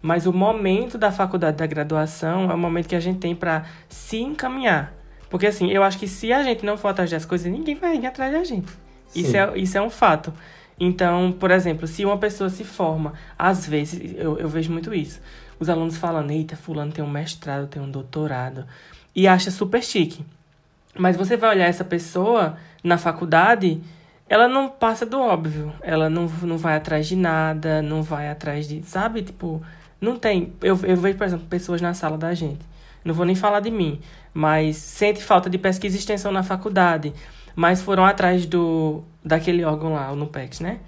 [0.00, 3.64] Mas o momento da faculdade, da graduação, é o momento que a gente tem para
[3.88, 4.94] se encaminhar.
[5.28, 7.96] Porque assim, eu acho que se a gente não for atrás das coisas, ninguém vai
[7.96, 8.72] ir atrás da gente.
[9.12, 10.32] Isso é, isso é um fato.
[10.78, 15.20] Então, por exemplo, se uma pessoa se forma, às vezes, eu, eu vejo muito isso.
[15.58, 18.64] Os alunos falando, eita, fulano tem um mestrado, tem um doutorado.
[19.16, 20.24] E acha super chique.
[20.98, 23.80] Mas você vai olhar essa pessoa na faculdade,
[24.28, 25.72] ela não passa do óbvio.
[25.82, 28.82] Ela não, não vai atrás de nada, não vai atrás de.
[28.82, 29.22] Sabe?
[29.22, 29.62] Tipo,
[30.00, 30.52] não tem.
[30.62, 32.64] Eu, eu vejo, por exemplo, pessoas na sala da gente.
[33.04, 34.00] Não vou nem falar de mim,
[34.34, 37.12] mas sente falta de pesquisa e extensão na faculdade.
[37.54, 40.80] Mas foram atrás do daquele órgão lá, o NUPEX, né?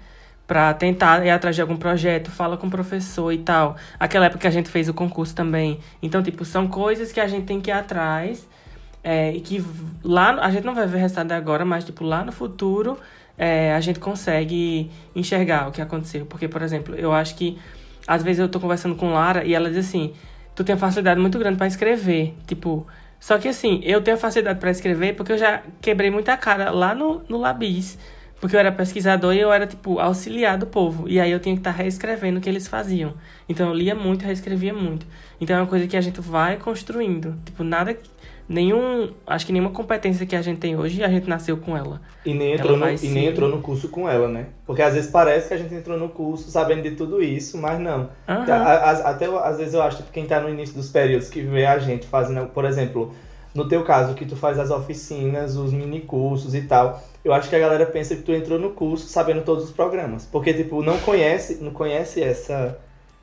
[0.45, 3.75] Pra tentar ir atrás de algum projeto, fala com o professor e tal.
[3.99, 5.79] Aquela época que a gente fez o concurso também.
[6.01, 8.47] Então, tipo, são coisas que a gente tem que ir atrás
[9.03, 9.63] é, e que
[10.03, 12.97] lá a gente não vai ver resultado agora, mas tipo lá no futuro
[13.39, 16.25] é, a gente consegue enxergar o que aconteceu.
[16.25, 17.57] Porque, por exemplo, eu acho que
[18.05, 20.13] às vezes eu tô conversando com Lara e ela diz assim:
[20.53, 22.35] tu tem facilidade muito grande para escrever.
[22.45, 22.85] Tipo,
[23.19, 26.93] só que assim, eu tenho facilidade para escrever porque eu já quebrei muita cara lá
[26.93, 27.97] no, no Labis.
[28.41, 31.09] Porque eu era pesquisador e eu era, tipo, auxiliar do povo.
[31.09, 33.13] E aí eu tinha que estar tá reescrevendo o que eles faziam.
[33.49, 35.05] Então eu lia muito, reescrevia muito.
[35.41, 37.37] Então é uma coisa que a gente vai construindo.
[37.45, 37.97] Tipo, nada
[38.49, 39.13] nenhum.
[39.27, 42.01] Acho que nenhuma competência que a gente tem hoje, a gente nasceu com ela.
[42.25, 43.05] E nem entrou, no, se...
[43.05, 44.47] e nem entrou no curso com ela, né?
[44.65, 47.79] Porque às vezes parece que a gente entrou no curso sabendo de tudo isso, mas
[47.79, 48.09] não.
[48.27, 48.43] Uhum.
[49.05, 51.77] Até às vezes eu acho que quem tá no início dos períodos que vê a
[51.77, 53.13] gente fazendo, por exemplo,
[53.53, 57.03] no teu caso, que tu faz as oficinas, os mini cursos e tal.
[57.23, 60.25] Eu acho que a galera pensa que tu entrou no curso sabendo todos os programas.
[60.25, 62.77] Porque, tipo, não conhece, não conhece essa,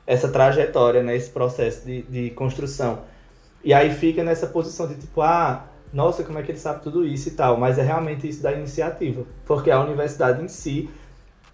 [0.05, 1.15] essa trajetória, né?
[1.15, 2.99] Esse processo de, de construção.
[3.63, 7.05] E aí fica nessa posição de tipo, ah, nossa, como é que ele sabe tudo
[7.05, 7.57] isso e tal.
[7.57, 9.25] Mas é realmente isso da iniciativa.
[9.45, 10.89] Porque a universidade em si,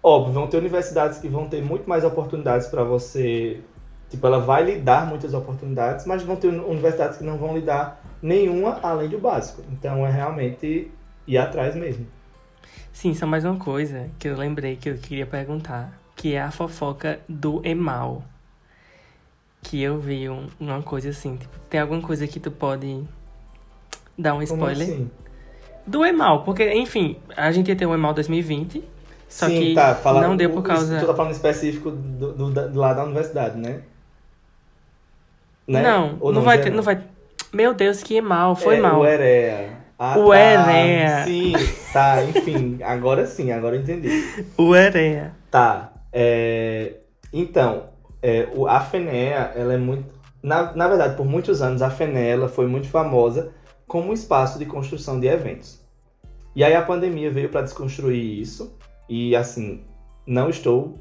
[0.02, 3.60] óbvio, vão ter universidades que vão ter muito mais oportunidades para você.
[4.10, 7.62] Tipo, ela vai lhe dar muitas oportunidades, mas vão ter universidades que não vão lhe
[7.62, 9.62] dar nenhuma além do básico.
[9.72, 10.90] Então é realmente
[11.26, 12.06] ir atrás mesmo.
[12.92, 16.50] Sim, só mais uma coisa que eu lembrei que eu queria perguntar, que é a
[16.50, 18.22] fofoca do Emal
[19.64, 23.02] que eu vi um, uma coisa assim, tipo, tem alguma coisa que tu pode
[24.16, 24.86] dar um spoiler?
[24.86, 25.10] Como assim?
[25.86, 28.84] Do Emal, porque, enfim, a gente ia ter o Emal 2020,
[29.28, 31.00] só Sim, que tá, fala, não deu por causa...
[31.00, 33.80] Tu tá falando específico do, do, do, lá da universidade, né?
[35.66, 35.82] né?
[35.82, 37.02] Não, Ou não, vai ter, não vai...
[37.52, 39.00] Meu Deus, que mal, foi é, mal.
[39.00, 39.70] O Erea.
[39.98, 41.24] Ah, o tá, Erea.
[41.24, 41.52] Sim,
[41.92, 44.08] tá, enfim, agora sim, agora eu entendi.
[44.58, 45.32] O Erea.
[45.50, 46.94] Tá, é...
[47.32, 47.93] Então,
[48.24, 50.14] é, a FENEA, ela é muito...
[50.42, 53.52] Na, na verdade, por muitos anos, a FENEA foi muito famosa
[53.86, 55.84] como um espaço de construção de eventos.
[56.56, 58.78] E aí a pandemia veio para desconstruir isso.
[59.10, 59.82] E, assim,
[60.26, 60.98] não estou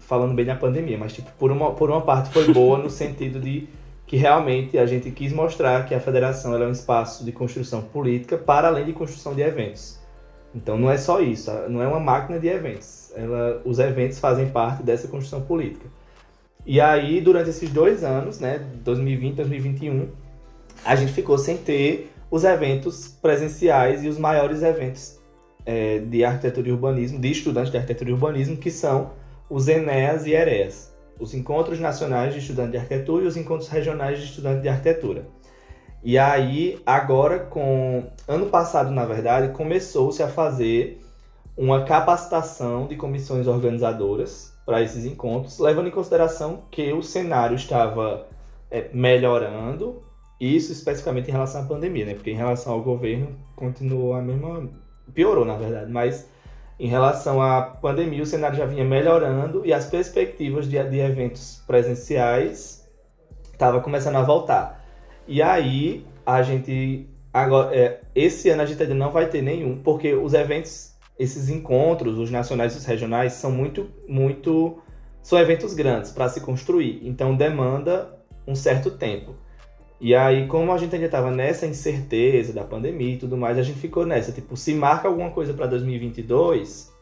[0.00, 3.38] falando bem da pandemia, mas, tipo, por uma, por uma parte foi boa no sentido
[3.38, 3.68] de
[4.04, 8.36] que realmente a gente quis mostrar que a federação é um espaço de construção política
[8.36, 10.00] para além de construção de eventos.
[10.52, 13.12] Então não é só isso, não é uma máquina de eventos.
[13.14, 15.86] Ela, os eventos fazem parte dessa construção política.
[16.66, 20.08] E aí, durante esses dois anos, né, 2020 2021,
[20.84, 25.18] a gente ficou sem ter os eventos presenciais e os maiores eventos
[25.66, 29.12] é, de arquitetura e urbanismo, de estudantes de arquitetura e urbanismo, que são
[29.48, 34.18] os ENEAS e EREAS, os Encontros Nacionais de Estudantes de Arquitetura e os Encontros Regionais
[34.18, 35.26] de Estudantes de Arquitetura.
[36.02, 41.00] E aí, agora, com ano passado, na verdade, começou-se a fazer
[41.56, 48.26] uma capacitação de comissões organizadoras para esses encontros, levando em consideração que o cenário estava
[48.70, 50.02] é, melhorando,
[50.40, 52.14] isso especificamente em relação à pandemia, né?
[52.14, 54.68] Porque em relação ao governo continuou a mesma.
[55.12, 56.28] piorou, na verdade, mas
[56.78, 61.62] em relação à pandemia o cenário já vinha melhorando e as perspectivas de, de eventos
[61.66, 62.84] presenciais
[63.52, 64.84] estavam começando a voltar.
[65.26, 67.08] E aí a gente.
[67.32, 71.48] Agora, é, esse ano a gente ainda não vai ter nenhum, porque os eventos esses
[71.48, 74.78] encontros, os nacionais e os regionais, são muito, muito.
[75.22, 79.34] São eventos grandes para se construir, então demanda um certo tempo.
[80.00, 83.62] E aí, como a gente ainda estava nessa incerteza da pandemia e tudo mais, a
[83.62, 84.32] gente ficou nessa.
[84.32, 86.92] Tipo, se marca alguma coisa para 2022,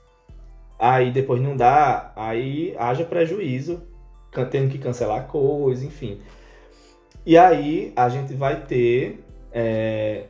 [0.79, 3.83] aí depois não dá, aí haja prejuízo,
[4.51, 6.21] tendo que cancelar coisa, enfim.
[7.25, 10.25] E aí a gente vai ter é,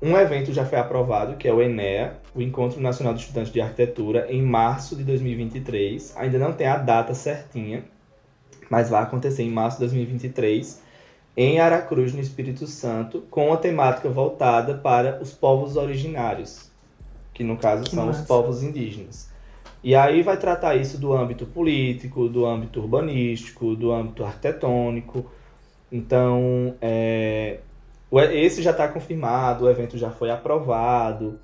[0.00, 3.60] um evento já foi aprovado, que é o ENEA, o Encontro Nacional de Estudantes de
[3.60, 6.14] Arquitetura, em março de 2023.
[6.16, 7.84] Ainda não tem a data certinha,
[8.70, 10.80] mas vai acontecer em março de 2023.
[11.36, 16.70] em Aracruz, no Espírito Santo, com uma temática voltada para os povos originários,
[17.32, 18.20] que no caso Que são massa.
[18.20, 19.30] os povos indígenas.
[19.82, 25.24] E aí vai tratar isso do âmbito político, do âmbito urbanístico, do âmbito arquitetônico.
[25.90, 27.60] Então, é,
[28.32, 31.38] esse já está confirmado, o evento já foi aprovado.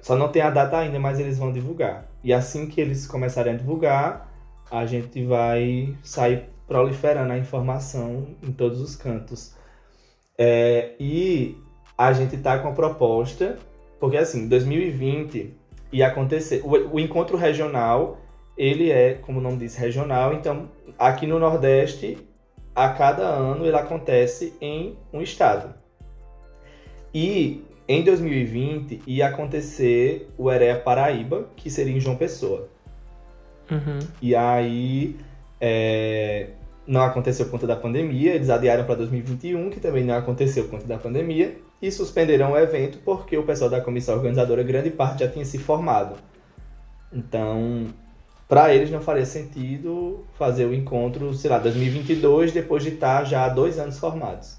[0.00, 2.06] Só não tem a data ainda, mas eles vão divulgar.
[2.22, 4.32] E assim que eles começarem a divulgar,
[4.70, 9.54] a gente vai sair proliferando a informação em todos os cantos.
[10.36, 11.56] É, e
[11.96, 13.58] a gente tá com a proposta,
[13.98, 15.54] porque assim, 2020
[15.92, 16.62] ia acontecer.
[16.64, 18.18] O, o encontro regional,
[18.56, 20.34] ele é, como o nome diz, regional.
[20.34, 20.68] Então,
[20.98, 22.18] aqui no Nordeste,
[22.74, 25.74] a cada ano ele acontece em um estado.
[27.12, 32.68] E em 2020 ia acontecer o Erea Paraíba, que seria em João Pessoa.
[33.70, 33.98] Uhum.
[34.20, 35.16] E aí
[35.58, 36.50] é,
[36.86, 40.72] não aconteceu por conta da pandemia, eles adiaram para 2021, que também não aconteceu por
[40.72, 45.20] conta da pandemia, e suspenderam o evento porque o pessoal da comissão organizadora, grande parte,
[45.20, 46.16] já tinha se formado.
[47.10, 47.86] Então,
[48.46, 53.44] para eles não faria sentido fazer o encontro, sei lá, 2022, depois de estar já
[53.44, 54.58] há dois anos formados.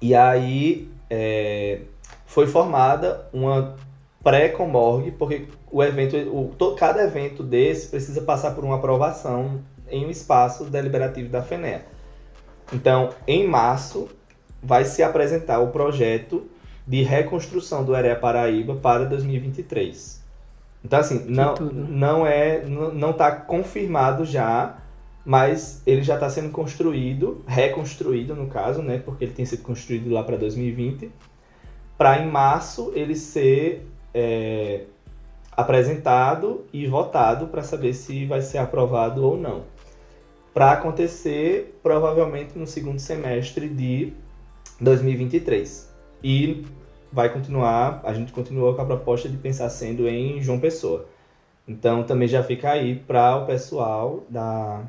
[0.00, 1.80] E aí é,
[2.24, 3.76] foi formada uma
[4.22, 10.10] pré-comorgue, porque o evento, o, cada evento desse precisa passar por uma aprovação em um
[10.10, 11.84] espaço deliberativo da FENEA.
[12.72, 14.08] Então, em março,
[14.62, 16.46] vai se apresentar o projeto
[16.86, 20.20] de reconstrução do Erea Paraíba para 2023.
[20.84, 24.78] Então, assim, não, não é, não está confirmado já,
[25.24, 28.98] mas ele já está sendo construído, reconstruído no caso, né?
[28.98, 31.10] Porque ele tem sido construído lá para 2020,
[31.96, 34.84] para em março ele ser é,
[35.52, 39.64] apresentado e votado para saber se vai ser aprovado ou não.
[40.54, 44.12] Para acontecer provavelmente no segundo semestre de
[44.80, 45.90] 2023.
[46.24, 46.64] E
[47.12, 51.06] vai continuar, a gente continua com a proposta de pensar sendo em João Pessoa.
[51.68, 54.82] Então também já fica aí para o pessoal da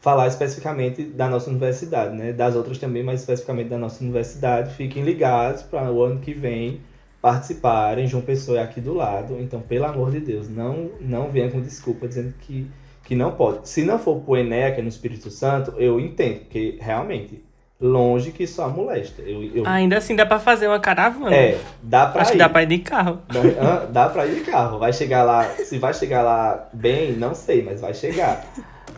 [0.00, 2.32] falar especificamente da nossa universidade, né?
[2.32, 4.74] Das outras também, mas especificamente da nossa universidade.
[4.74, 6.80] Fiquem ligados para o ano que vem
[7.20, 8.06] participarem.
[8.06, 11.60] João Pessoa é aqui do lado, então pelo amor de Deus, não não venha com
[11.60, 12.70] desculpa dizendo que
[13.04, 13.68] que não pode.
[13.68, 17.42] Se não for pro Enéa, que é no Espírito Santo, eu entendo, porque realmente
[17.80, 19.22] longe que só molesta.
[19.22, 21.34] Eu, eu Ainda assim dá pra fazer uma caravana.
[21.34, 22.32] é, dá pra Acho ir.
[22.32, 23.20] que dá pra ir de carro.
[23.28, 24.78] Dá, ah, dá pra ir de carro.
[24.78, 25.44] Vai chegar lá.
[25.44, 28.44] Se vai chegar lá bem, não sei, mas vai chegar.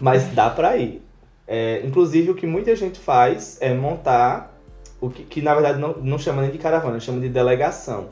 [0.00, 1.02] Mas dá pra ir.
[1.46, 4.56] É, inclusive, o que muita gente faz é montar
[5.00, 8.08] o que, que na verdade não, não chama nem de caravana, chama de delegação.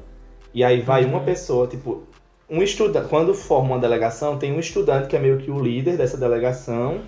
[0.53, 1.25] E aí vai uma Uhum.
[1.25, 2.03] pessoa, tipo,
[2.51, 3.09] um estudante.
[3.09, 7.01] Quando forma uma delegação, tem um estudante que é meio que o líder dessa delegação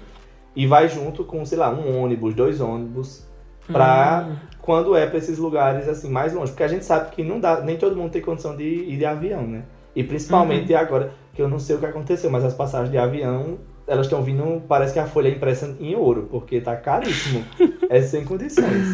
[0.54, 3.26] e vai junto com, sei lá, um ônibus, dois ônibus,
[3.72, 4.36] pra Hum.
[4.60, 7.60] quando é pra esses lugares assim mais longe, porque a gente sabe que não dá,
[7.60, 9.62] nem todo mundo tem condição de ir de avião, né?
[9.96, 13.58] E principalmente agora, que eu não sei o que aconteceu, mas as passagens de avião,
[13.86, 17.44] elas estão vindo, parece que a folha é impressa em ouro, porque tá caríssimo.
[17.90, 18.86] é sem condições.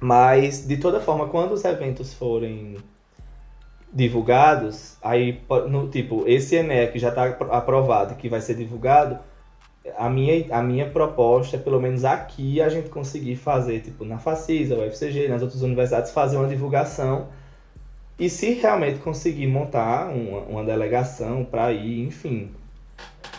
[0.00, 2.76] Mas de toda forma, quando os eventos forem
[3.92, 9.18] divulgados, aí no tipo, esse ENEC já tá apro- aprovado que vai ser divulgado,
[9.96, 14.18] a minha, a minha proposta é, pelo menos aqui, a gente conseguir fazer, tipo, na
[14.18, 17.28] Facisa, UFCG, nas outras universidades, fazer uma divulgação.
[18.18, 22.50] E se realmente conseguir montar uma, uma delegação para ir, enfim.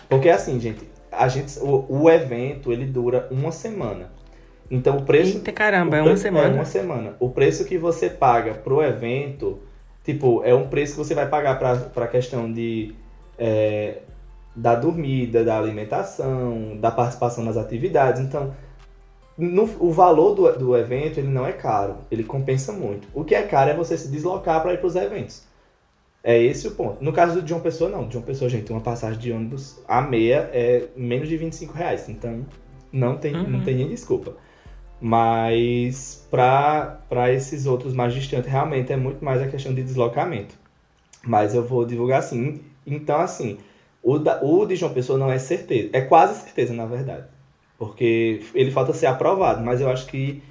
[0.08, 4.12] Porque assim, gente, a gente, o, o evento, ele dura uma semana.
[4.72, 5.38] Então o preço...
[5.38, 6.48] Eita caramba, é uma semana.
[6.48, 7.16] É uma semana.
[7.20, 9.60] O preço que você paga pro evento,
[10.04, 12.94] tipo, é um preço que você vai pagar pra, pra questão de...
[13.38, 13.98] é,
[14.62, 18.22] da dormida, da alimentação, da participação nas atividades.
[18.22, 18.54] Então,
[19.38, 23.08] no- o valor do, do evento ele não é caro, ele compensa muito.
[23.14, 25.44] O que é caro é você se deslocar para ir para os eventos.
[26.22, 27.02] É esse o ponto.
[27.02, 28.12] No caso do João Pessoa, não.
[28.12, 32.10] João Pessoa, gente, uma passagem de ônibus a meia é menos de 25 reais.
[32.10, 32.46] Então,
[32.92, 33.64] não tem, não Uhum.
[33.64, 34.34] tem nem desculpa.
[35.02, 40.56] Mas para esses outros mais distantes, realmente é muito mais a questão de deslocamento.
[41.26, 42.62] Mas eu vou divulgar assim.
[42.86, 43.58] Então, assim,
[44.02, 45.90] o, da, o de João Pessoa não é certeza.
[45.94, 47.26] É quase certeza, na verdade.
[47.78, 50.44] Porque ele falta ser aprovado, mas eu acho que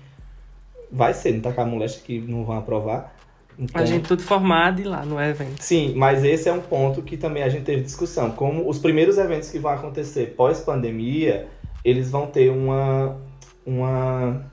[0.90, 1.32] vai ser.
[1.32, 3.14] Não tá com a moléstia que não vão aprovar.
[3.58, 5.60] Então, A gente tudo formado e lá no evento.
[5.62, 8.30] Sim, mas esse é um ponto que também a gente teve discussão.
[8.30, 11.48] Como os primeiros eventos que vão acontecer pós-pandemia,
[11.84, 13.16] eles vão ter uma,
[13.66, 14.44] uma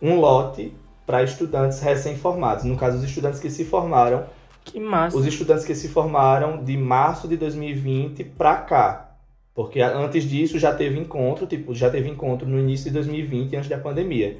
[0.00, 0.72] um lote
[1.06, 2.64] para estudantes recém-formados.
[2.64, 4.24] No caso, os estudantes que se formaram,
[4.66, 5.16] Que massa.
[5.16, 9.16] os estudantes que se formaram de março de 2020 para cá.
[9.54, 13.68] Porque antes disso já teve encontro, tipo, já teve encontro no início de 2020, antes
[13.70, 14.36] da pandemia.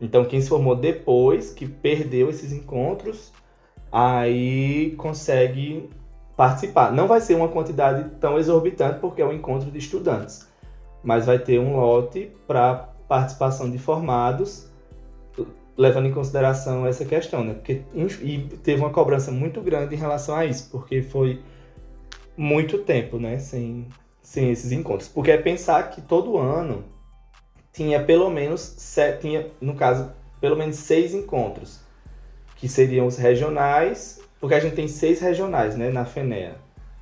[0.00, 3.32] Então quem se formou depois, que perdeu esses encontros,
[3.90, 5.88] aí consegue
[6.36, 6.92] participar.
[6.92, 10.46] Não vai ser uma quantidade tão exorbitante porque é um encontro de estudantes,
[11.02, 14.67] mas vai ter um lote para participação de formados,
[15.78, 17.54] levando em consideração essa questão, né?
[17.54, 17.82] Porque,
[18.20, 21.40] e teve uma cobrança muito grande em relação a isso, porque foi
[22.36, 23.86] muito tempo, né, sem,
[24.20, 25.08] sem esses encontros.
[25.08, 26.84] Porque é pensar que todo ano
[27.72, 30.10] tinha pelo menos sete, tinha, no caso,
[30.40, 31.78] pelo menos seis encontros,
[32.56, 36.56] que seriam os regionais, porque a gente tem seis regionais, né, na FENEA,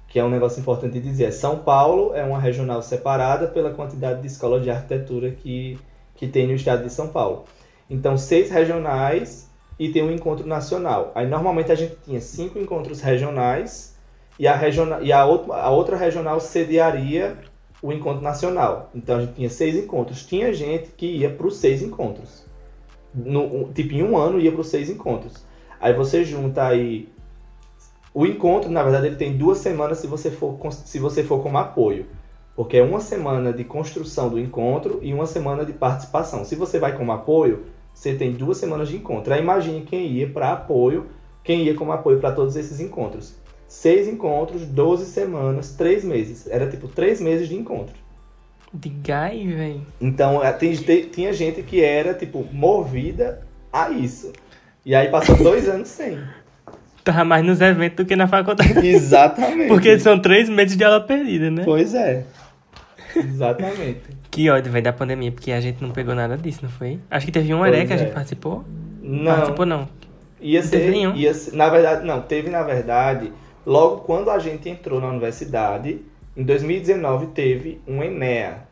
[0.07, 1.33] que é um negócio importante de dizer.
[1.33, 5.79] São Paulo é uma regional separada pela quantidade de escola de arquitetura que,
[6.15, 7.47] que tem no estado de São Paulo.
[7.89, 11.13] Então, seis regionais e tem um encontro nacional.
[11.15, 13.97] Aí, normalmente, a gente tinha cinco encontros regionais
[14.39, 17.39] e a, regional, e a, outra, a outra regional sediaria
[17.83, 18.91] o encontro nacional.
[18.95, 20.25] Então, a gente tinha seis encontros.
[20.25, 22.45] Tinha gente que ia para os seis encontros.
[23.15, 25.45] No, tipo, em um ano ia para os seis encontros.
[25.81, 27.09] Aí você junta aí...
[28.13, 31.59] O encontro, na verdade, ele tem duas semanas se você for, se você for como
[31.59, 32.07] apoio.
[32.55, 36.43] Porque é uma semana de construção do encontro e uma semana de participação.
[36.43, 37.67] Se você vai como apoio,
[37.97, 39.33] você tem duas semanas de encontro.
[39.33, 41.07] Aí imagine quem ia para apoio,
[41.43, 43.35] quem ia como apoio para todos esses encontros.
[43.67, 46.47] Seis encontros, 12 semanas, três meses.
[46.47, 47.95] Era tipo três meses de encontro.
[48.73, 49.81] De gai, velho.
[49.99, 54.31] Então, é, tinha gente que era, tipo, movida a isso.
[54.85, 56.19] E aí passou dois anos sem.
[57.03, 58.77] Tava mais nos eventos do que na faculdade.
[58.87, 59.69] Exatamente.
[59.69, 61.63] Porque são três meses de aula perdida, né?
[61.65, 62.27] Pois é.
[63.17, 64.03] Exatamente.
[64.37, 67.01] Que ódio, velho, da pandemia, porque a gente não pegou nada disso, não foi?
[67.11, 68.13] Acho que teve um ERE que a gente é.
[68.13, 68.67] participou.
[69.01, 69.33] Não.
[69.33, 69.89] Participou, não.
[70.39, 73.33] Ia não ser, ia ser, na verdade, não, teve na verdade,
[73.65, 76.03] logo quando a gente entrou na universidade,
[76.37, 78.65] em 2019 teve um ENEA,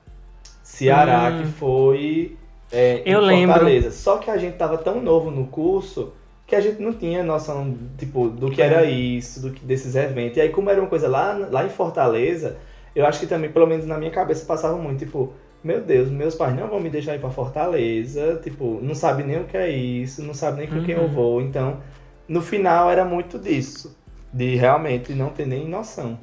[0.62, 1.40] Ceará, hum.
[1.40, 2.36] que foi
[2.70, 3.54] é, Eu lembro.
[3.54, 3.90] Fortaleza.
[3.90, 6.12] Só que a gente tava tão novo no curso
[6.46, 10.36] que a gente não tinha noção, tipo, do que era isso, do que, desses eventos.
[10.36, 12.58] E aí, como era uma coisa lá, lá em Fortaleza,
[12.94, 15.32] eu acho que também, pelo menos na minha cabeça, passava muito, tipo,
[15.64, 19.40] meu Deus, meus pais não vão me deixar ir pra Fortaleza, tipo, não sabe nem
[19.40, 20.84] o que é isso, não sabe nem com uhum.
[20.84, 21.08] quem eu uhum.
[21.08, 21.40] vou.
[21.40, 21.80] Então,
[22.28, 23.96] no final era muito disso,
[24.30, 26.18] de realmente não ter nem noção.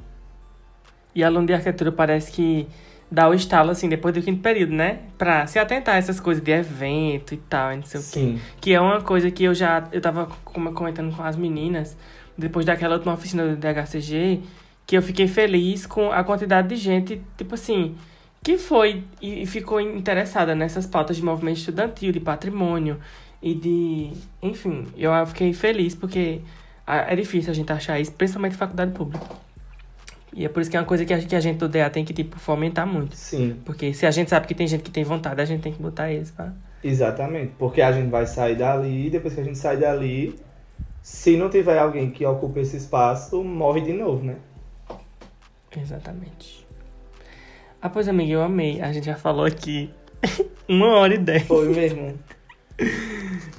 [1.12, 2.68] E aluno de arquitetura parece que
[3.10, 5.00] dá o estalo, assim, depois do quinto período, né?
[5.18, 8.30] Pra se atentar a essas coisas de evento e tal, não sei Sim.
[8.30, 8.40] o quê.
[8.60, 11.96] Que é uma coisa que eu já, eu tava comentando com as meninas,
[12.38, 14.40] depois daquela última oficina do DHCG,
[14.86, 17.96] que eu fiquei feliz com a quantidade de gente, tipo assim,
[18.42, 22.98] que foi e ficou interessada nessas pautas de movimento estudantil, de patrimônio
[23.40, 24.12] e de.
[24.42, 26.40] Enfim, eu fiquei feliz porque
[26.86, 29.24] é difícil a gente achar isso, principalmente em faculdade pública.
[30.34, 31.90] E é por isso que é uma coisa que a, que a gente do DA
[31.90, 33.14] tem que, tipo, fomentar muito.
[33.14, 33.56] Sim.
[33.66, 35.82] Porque se a gente sabe que tem gente que tem vontade, a gente tem que
[35.82, 36.52] botar eles pra...
[36.82, 37.52] Exatamente.
[37.58, 40.34] Porque a gente vai sair dali, e depois que a gente sai dali,
[41.02, 44.36] se não tiver alguém que ocupe esse espaço, morre de novo, né?
[45.76, 46.61] Exatamente.
[47.82, 48.80] Ah, pois, amiga, eu amei.
[48.80, 49.90] A gente já falou aqui
[50.68, 51.42] uma hora e dez.
[51.42, 52.16] Foi mesmo.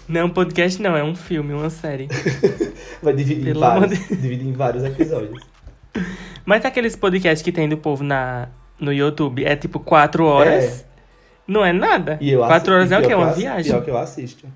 [0.08, 2.08] Não é um podcast, não, é um filme, uma série.
[3.04, 4.16] Vai dividir em, vários, de...
[4.16, 5.46] dividir em vários episódios.
[6.46, 8.48] Mas aqueles podcasts que tem do povo na,
[8.80, 10.64] no YouTube é tipo quatro horas.
[10.64, 10.86] É.
[11.46, 12.18] Não é nada.
[12.22, 13.14] E eu quatro horas é o quê?
[13.14, 13.74] Uma assisto, viagem.
[13.74, 14.48] É o que eu assisto.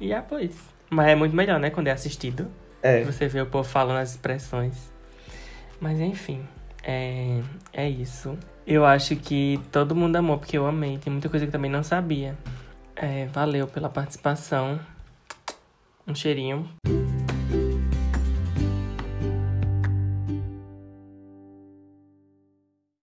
[0.00, 0.56] E ah, pois.
[0.88, 1.68] Mas é muito melhor, né?
[1.68, 2.50] Quando é assistido.
[2.82, 3.04] É.
[3.04, 4.90] Você vê o povo falando as expressões.
[5.78, 6.40] Mas enfim.
[6.82, 7.40] É,
[7.74, 8.38] é isso.
[8.66, 10.98] Eu acho que todo mundo amou, porque eu amei.
[10.98, 12.36] Tem muita coisa que também não sabia.
[12.96, 14.80] É, valeu pela participação.
[16.04, 16.68] Um cheirinho.